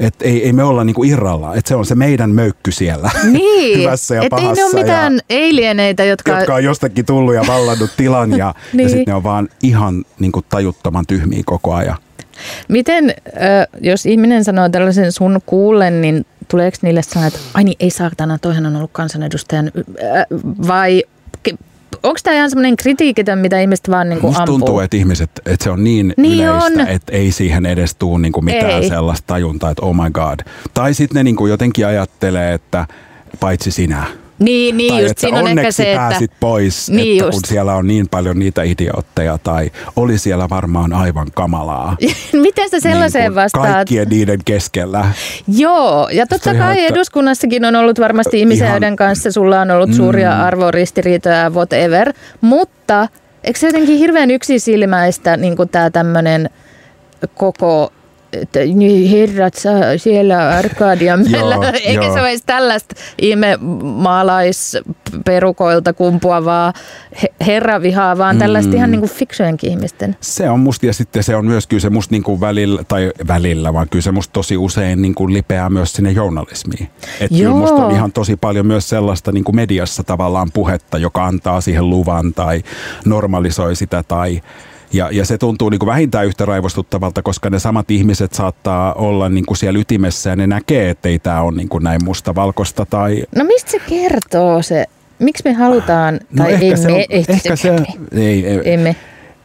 [0.00, 1.54] että ei, ei me olla niin kuin irralla.
[1.54, 3.10] Että se on se meidän möykky siellä.
[3.32, 4.62] Niin, Hyvässä ja et ei pahassa.
[4.62, 6.32] ne ole mitään ja, alieneita, jotka...
[6.32, 8.82] jotka on jostakin tullut ja vallannut tilan ja, Niin.
[8.82, 11.96] ja sitten ne on vaan ihan niin kuin tajuttoman tyhmiä koko ajan.
[12.68, 13.14] Miten,
[13.80, 18.38] jos ihminen sanoo tällaisen sun kuullen, niin tuleeko niille sanoa, että ai niin, ei saatana,
[18.38, 19.70] toihan on ollut kansanedustajan,
[20.66, 21.04] vai
[22.02, 24.58] onko tämä ihan semmoinen kritiikitön, mitä ihmiset vaan niin Musta ampuu?
[24.58, 26.88] tuntuu, että ihmiset, että se on niin, Niin yleistä, on.
[26.88, 28.88] että ei siihen edes tuu niinku mitään Ei.
[28.88, 30.40] sellaista tajuntaa, että oh my god.
[30.74, 32.86] Tai sitten ne niinku jotenkin ajattelee, että
[33.40, 34.06] paitsi sinä.
[34.38, 35.96] Niin, niin tai just että siinä on ehkä onneksi se, että...
[36.08, 37.46] pääsit pois, Niin että kun just.
[37.46, 41.96] siellä on niin paljon niitä idiootteja, tai oli siellä varmaan aivan kamalaa.
[42.32, 43.66] Miten sä sellaiseen Niin vastaat?
[43.72, 45.04] Kaikkien niiden keskellä.
[45.48, 49.60] Joo, ja totta ihan, kai että- eduskunnassakin on ollut varmasti ihmisiä, Ihan- joiden kanssa sulla
[49.60, 50.40] on ollut suuria Mm.
[50.40, 52.12] arvoristiriitoja, whatever.
[52.40, 53.08] Mutta
[53.44, 56.50] eikö se jotenkin hirveän yksisilmäistä niin tämä tämmöinen
[57.34, 57.92] koko
[58.42, 61.56] että niin herrat saa siellä Arkadianmäellä.
[61.84, 62.14] Eikä joo.
[62.14, 66.72] se edes tällaista ihme maalaisperukoilta kumpuavaa
[67.22, 68.76] he- herravihaa, vaan tällaista Mm.
[68.76, 70.16] ihan niin kuin fiksujenkin ihmisten.
[70.20, 73.72] Se on musta, ja sitten se on myös kyllä se musta niinku välillä, tai välillä,
[73.72, 76.88] vaan kyllä se musta tosi usein niinku lipeää myös sinne journalismiin.
[77.20, 81.60] Että kyllä musta on ihan tosi paljon myös sellaista niinku mediassa tavallaan puhetta, joka antaa
[81.60, 82.62] siihen luvan tai
[83.04, 84.40] normalisoi sitä tai
[84.92, 89.28] ja, ja se tuntuu niin kuin vähintään yhtä raivostuttavalta, koska ne samat ihmiset saattaa olla
[89.28, 92.86] niin kuin siellä ytimessä ja ne näkee, että ei tämä ole niin kuin näin mustavalkoista.
[92.86, 94.84] Tai, No mistä se kertoo se?
[95.18, 97.76] Miksi me halutaan, no tai ei se me, on, ehkä se,
[98.12, 98.96] ei, ei, ei me.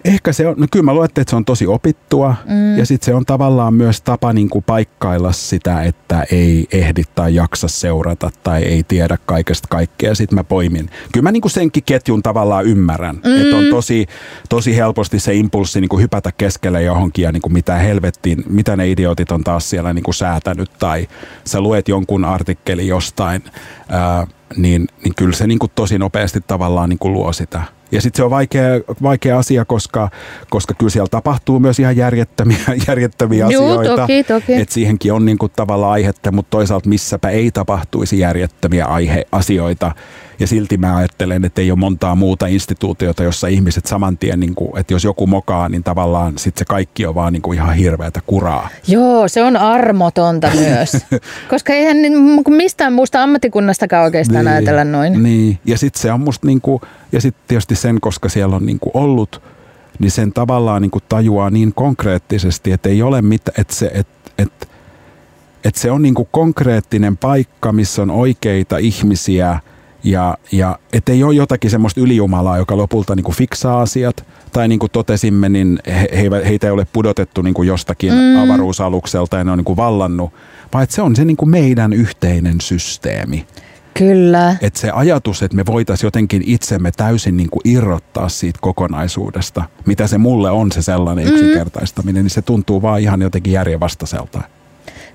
[0.06, 2.78] Ehkä se on, no kyllä mä luulen, että se on tosi opittua mm.
[2.78, 7.36] ja sitten se on tavallaan myös tapa niin kuin paikkailla sitä, että ei ehdi tai
[7.36, 10.16] jaksa seurata tai ei tiedä kaikesta kaikkea.
[10.16, 10.90] Sitten mä poimin.
[11.12, 13.42] Kyllä mä niin kuin senkin ketjun tavallaan ymmärrän, mm.
[13.42, 14.08] että on tosi,
[14.50, 18.76] tosi helposti se impulssi niin kuin hypätä keskelle johonkin ja niin kuin mitä helvettiin, mitä
[18.76, 21.08] ne idiotit on taas siellä niin kuin säätänyt tai
[21.46, 23.44] sä luet jonkun artikkeli jostain,
[23.90, 27.64] ää, niin, niin kyllä se niin kuin tosi nopeasti tavallaan niin kuin luo sitä.
[27.92, 28.66] Ja sitten se on vaikea,
[29.02, 30.10] vaikea asia, koska,
[30.50, 33.96] koska kyllä siellä tapahtuu myös ihan järjettömiä, järjettömiä Juu, asioita.
[34.02, 34.54] toki, toki.
[34.54, 39.92] Et siihenkin on niinku tavallaan aihetta, mutta toisaalta missäpä ei tapahtuisi järjettömiä aihe, asioita.
[40.42, 44.74] Ja silti mä ajattelen, että ei ole montaa muuta instituutiota, jossa ihmiset saman tien, niinku,
[44.78, 48.70] että jos joku mokaa, niin tavallaan sit se kaikki on vaan niinku ihan hirveätä kuraa.
[48.88, 50.98] Joo, se on armotonta myös.
[51.50, 55.24] Koska eihän niin- mistään muusta ammattikunnastakaan oikeastaan ajatella noin.
[55.24, 58.92] Niin, ja sitten se on musta niinku, ja sitten tietysti sen, koska siellä on niinku
[58.94, 59.42] ollut,
[60.00, 64.70] niin sen tavallaan niinku tajuaa niin konkreettisesti, että ei ole mitään, että se, et, et,
[65.64, 69.60] et se on niinku konkreettinen paikka, missä on oikeita ihmisiä,
[70.04, 74.80] ja, ja että ei ole jotakin semmoista ylijumalaa, joka lopulta niinku fiksaa asiat, tai niin
[74.80, 78.44] kuin totesimme, niin he, he, heitä ei ole pudotettu niin kuin jostakin mm.
[78.44, 80.34] avaruusalukselta ja ne on niin kuin vallannut,
[80.74, 83.46] vaan että se on se niin kuin meidän yhteinen systeemi.
[83.94, 84.56] Kyllä.
[84.62, 90.08] Että se ajatus, että me voitaisiin jotenkin itsemme täysin niin kuin irrottaa siitä kokonaisuudesta, mitä
[90.08, 94.42] se mulle on se sellainen yksinkertaistaminen, niin se tuntuu vaan ihan jotenkin järjenvastaiselta.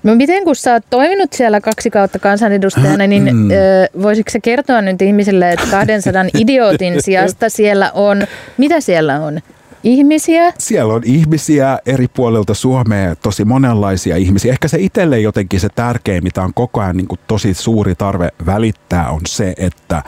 [0.07, 3.51] No miten kun sä oot toiminut siellä kaksi kautta kansanedustajana, niin Mm.
[3.51, 3.53] ö,
[4.01, 8.23] voisitko sä kertoa nyt ihmisille, että 200 idiootin sijasta siellä on,
[8.57, 9.39] mitä siellä on?
[9.83, 10.53] Ihmisiä?
[10.59, 14.51] Siellä on ihmisiä eri puolilta Suomea, tosi monenlaisia ihmisiä.
[14.51, 18.29] Ehkä se itselle jotenkin se tärkein, mitä on koko ajan niin kuin tosi suuri tarve
[18.45, 20.03] välittää, on se, että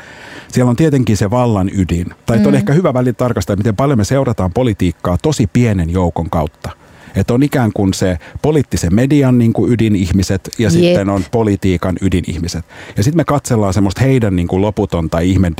[0.47, 2.07] siellä on tietenkin se vallan ydin.
[2.25, 2.45] Tai mm.
[2.45, 6.69] on ehkä hyvä väli tarkastaa, miten paljon me seurataan politiikkaa tosi pienen joukon kautta.
[7.19, 10.71] Että on ikään kuin se poliittisen median niin kuin ydinihmiset ja Jep.
[10.71, 12.65] sitten on politiikan ydinihmiset.
[12.97, 15.51] Ja sitten me katsellaan semmoista heidän niin kuin loputonta ihme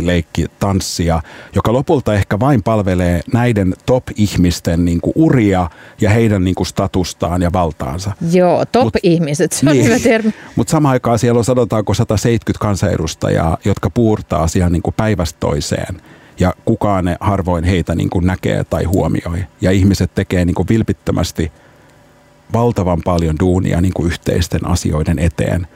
[0.00, 1.22] leikki tanssia,
[1.54, 7.42] joka lopulta ehkä vain palvelee näiden top-ihmisten niin kuin uria ja heidän niin kuin statustaan
[7.42, 8.12] ja valtaansa.
[8.32, 10.34] Joo, top-ihmiset, se on niin, hyvä termi.
[10.56, 16.00] Mutta samaan aikaan siellä on sanotaanko 170 kansanedustajaa, jotka puurtaa asiaa niin kuin päivästä toiseen–
[16.40, 19.44] ja kukaan ne harvoin heitä niin kuin näkee tai huomioi.
[19.60, 21.52] Ja ihmiset tekee niin kuin vilpittömästi
[22.52, 25.66] valtavan paljon duunia niin kuin yhteisten asioiden eteen.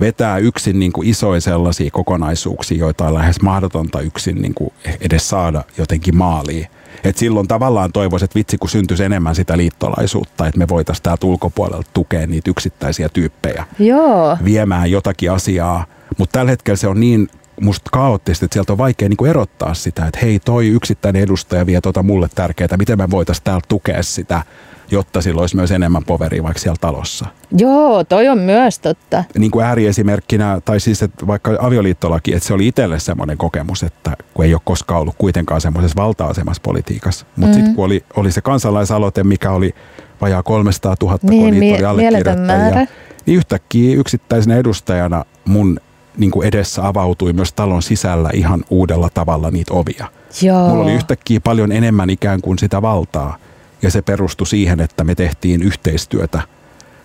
[0.00, 5.28] Vetää yksin niin kuin isoja sellaisia kokonaisuuksia, joita on lähes mahdotonta yksin niin kuin edes
[5.28, 6.66] saada jotenkin maaliin.
[7.04, 11.26] Et silloin tavallaan toivoisin, että vitsi kun syntyisi enemmän sitä liittolaisuutta, että me voitaisiin täältä
[11.26, 14.38] ulkopuolelta tukea niitä yksittäisiä tyyppejä Joo.
[14.44, 15.86] viemään jotakin asiaa.
[16.18, 17.28] Mutta tällä hetkellä se on niin
[17.60, 21.80] musta kaoottista, että sieltä on vaikea niin erottaa sitä, että hei toi yksittäinen edustaja vie
[21.80, 24.42] tota mulle tärkeää, miten me voitaisiin täällä tukea sitä,
[24.90, 27.26] jotta sillä olisi myös enemmän poveria vaikka siellä talossa.
[27.58, 29.24] Joo, toi on myös totta.
[29.38, 34.16] Niin kuin ääriesimerkkinä, tai siis että vaikka avioliittolaki, että se oli itselle semmoinen kokemus, että
[34.34, 37.26] kun ei ole koskaan ollut kuitenkaan semmoisessa valta-asemassa politiikassa.
[37.26, 37.54] Mutta mm-hmm.
[37.54, 39.74] sitten kun oli, oli se kansalaisaloite, mikä oli
[40.20, 42.86] vajaa 300 000, niin, kun niitä oli allekirjoittajia,
[43.26, 45.80] niin yhtäkkiä yksittäisenä edustajana mun
[46.18, 50.06] niin kuin edessä avautui myös talon sisällä ihan uudella tavalla niitä ovia.
[50.42, 50.68] Joo.
[50.68, 53.36] Mulla oli yhtäkkiä paljon enemmän ikään kuin sitä valtaa.
[53.82, 56.42] Ja se perustui siihen, että me tehtiin yhteistyötä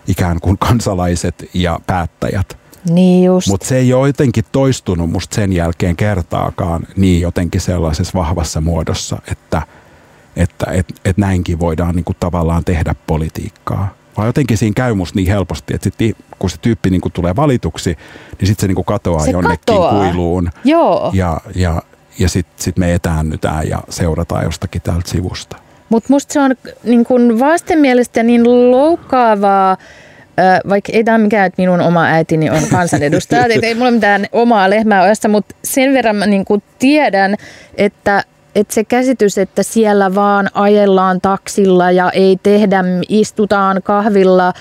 [0.08, 2.58] ikään kuin kansalaiset ja päättäjät.
[2.90, 3.48] Niin just.
[3.48, 9.22] Mutta se ei ole jotenkin toistunut musta sen jälkeen kertaakaan niin jotenkin sellaisessa vahvassa muodossa,
[9.30, 9.62] että,
[10.36, 13.94] että et, et näinkin voidaan niinku tavallaan tehdä politiikkaa.
[14.16, 17.36] Vaan jotenkin siinä käy musta niin helposti, että sit, kun se tyyppi niin kuin tulee
[17.36, 17.96] valituksi,
[18.38, 19.94] niin sitten se niin kuin katoaa se jonnekin katoaa.
[19.94, 20.50] kuiluun.
[20.64, 21.10] Joo.
[21.14, 21.82] Ja, ja,
[22.18, 25.56] ja sitten sit me etäännytään ja seurataan jostakin täältä sivusta.
[25.88, 26.54] Mutta musta se on
[26.84, 29.76] niin kun vastenmielistä niin loukkaavaa,
[30.68, 35.02] vaikka ei tämä mikään, että minun oma äitini on kansanedustaja, ei mulla mitään omaa lehmää
[35.02, 36.44] ojassa, mutta sen verran mä niin
[36.78, 37.36] tiedän,
[37.76, 38.24] että
[38.54, 44.52] että se käsitys, että siellä vaan ajellaan taksilla ja ei tehdä, istutaan kahvilla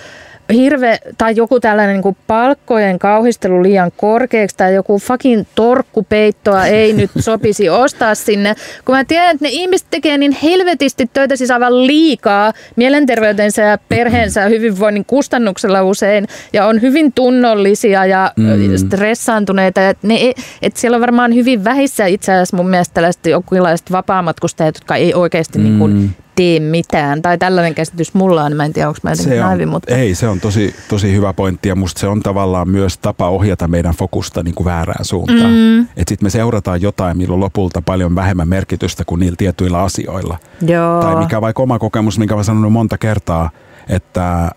[0.54, 6.94] hirve, tai joku tällainen niin kuin palkkojen kauhistelu liian korkeaksi tai joku fucking torkkupeittoa ei
[7.04, 8.56] nyt sopisi ostaa sinne.
[8.86, 13.78] Kun mä tiedän, että ne ihmiset tekee niin helvetisti töitä siis aivan liikaa mielenterveytensä ja
[13.89, 18.78] perheensä ja hyvinvoinnin kustannuksella usein ja on hyvin tunnollisia ja mm.
[18.78, 19.89] stressaantuneita.
[19.89, 24.76] Että, ne, että siellä on varmaan hyvin vähissä itse asiassa mun mielestä tällaiset jonkinlaiset vapaamatkustajat,
[24.76, 25.64] jotka ei oikeasti mm.
[25.64, 27.22] niin kuin tee mitään.
[27.22, 29.96] Tai tällainen käsitys mulla on, mä en tiedä, onko mä jotenkin naivi, mutta...
[29.96, 33.68] Ei, se on tosi, tosi hyvä pointti ja musta se on tavallaan myös tapa ohjata
[33.68, 35.52] meidän fokusta niin kuin väärään suuntaan.
[35.52, 35.82] Mm.
[35.82, 40.38] Että sitten me seurataan jotain, millä on lopulta paljon vähemmän merkitystä kuin niillä tietyillä asioilla.
[40.62, 41.02] Joo.
[41.02, 43.50] Tai mikä vaikka oma kokemus, minkä mä sanonut monta kertaa,
[43.90, 44.52] että,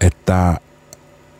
[0.00, 0.54] että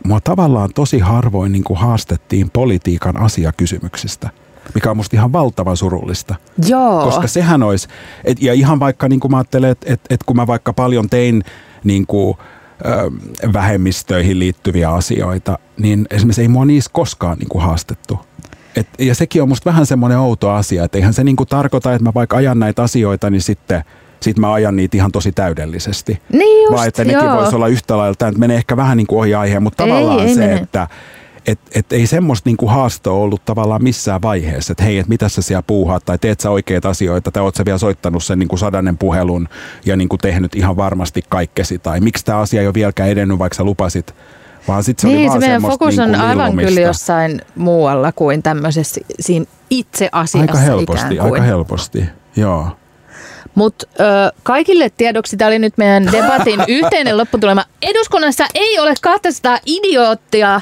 [0.05, 4.31] mua tavallaan tosi harvoin niin kuin haastettiin politiikan asiakysymyksistä–
[4.75, 6.35] mikä on musta ihan valtavan surullista.
[6.69, 7.05] Joo.
[7.05, 7.89] Koska sehän olisi,
[8.25, 11.11] et, ja ihan vaikka niin kuin mä ajattelen, että et, et kun mä vaikka paljon
[11.11, 11.43] tein
[11.85, 12.37] niin kuin,
[12.87, 13.11] ö,
[13.53, 18.21] vähemmistöihin liittyviä asioita, niin esimerkiksi ei mua niissä koskaan niin kuin haastettu.
[18.77, 21.93] Et, ja sekin on musta vähän semmoinen outo asia, että eihän se niin kuin tarkoita,
[21.93, 23.85] että mä vaikka ajan näitä asioita, niin sitten
[24.21, 26.23] sit mä ajan niitä ihan tosi täydellisesti.
[26.33, 29.19] Niin just, Vaan että nekin voisi olla yhtä lailla, että menee ehkä vähän niin kuin
[29.19, 30.55] ohi aiheen, mutta tavallaan ei, ei se, mene.
[30.55, 30.89] että
[31.47, 35.43] et, et ei semmoista niinku haastoa ollut tavallaan missään vaiheessa, että hei, että mitä sä
[35.43, 38.99] siellä puuhaat tai teet sä oikeita asioita tai oot sä vielä soittanut sen niinku sadannen
[38.99, 39.49] puhelun
[39.85, 43.57] ja niinku tehnyt ihan varmasti kaikkesi tai miksi tämä asia ei ole vieläkään edennyt, vaikka
[43.57, 44.15] sä lupasit
[44.69, 48.13] vaan sit se niin, oli vaan se meidän fokus on niin aivan kyllä jossain muualla
[48.13, 52.05] kuin tämmöisessä siinä itse asiassa Aika helposti, aika helposti,
[52.37, 52.69] joo.
[53.55, 53.87] Mutta
[54.43, 57.65] kaikille tiedoksi, tämä oli nyt meidän debatin yhteinen lopputulema.
[57.83, 60.61] Eduskunnassa ei ole 200 idioottia,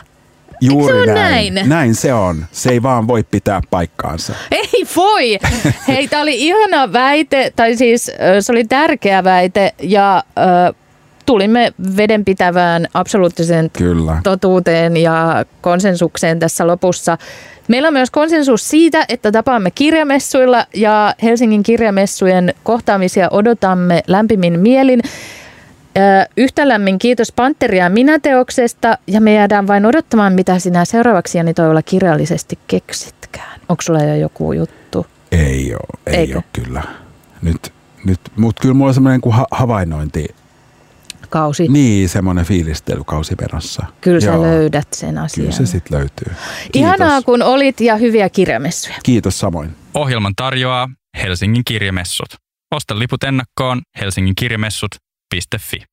[0.71, 1.55] Juuri se on näin.
[1.55, 1.69] näin.
[1.69, 2.47] Näin se on.
[2.53, 4.35] Se ei vaan voi pitää paikkaansa.
[4.51, 5.39] Ei voi!
[5.89, 8.11] Hei, tämä oli ihana väite, tai siis
[8.41, 10.23] se oli tärkeä väite, ja
[11.27, 14.21] tulimme vedenpitävään absoluuttiseen Kyllä.
[14.23, 17.19] totuuteen ja konsensukseen tässä lopussa.
[17.69, 25.01] Meillä on myös konsensus siitä, että tapaamme kirjamessuilla ja Helsingin kirjamessujen kohtaamisia odotamme lämpimin mielin.
[26.37, 31.83] Yhtä lämmin kiitos Panteria minä-teoksesta ja me jäädään vain odottamaan, mitä sinä seuraavaksi Jani Toivola
[31.83, 33.61] kirjallisesti keksitkään.
[33.69, 35.07] Onko sulla jo joku juttu?
[35.33, 36.35] Ei ole, ei Eikö?
[36.37, 36.83] ole kyllä.
[37.43, 37.73] Nyt,
[38.07, 40.27] nyt, mutta kyllä mulla on semmoinen kuin ha- havainnointi.
[41.31, 41.69] Kausi.
[41.69, 43.83] Niin, semmoinen fiilistelykausi perässä.
[44.01, 44.35] Kyllä Joo.
[44.37, 45.45] sä löydät sen asian.
[45.47, 46.33] Kyllä se sitten löytyy.
[46.73, 46.81] Kiitos.
[46.81, 48.97] Ihanaa kun olit ja hyviä kirjamessuja.
[49.03, 49.77] Kiitos samoin.
[49.95, 50.89] Ohjelman tarjoaa
[51.23, 52.35] Helsingin kirjamessut.
[52.75, 54.35] Osta liput ennakkoon Helsingin
[55.35, 55.87] kirjamessut.fi.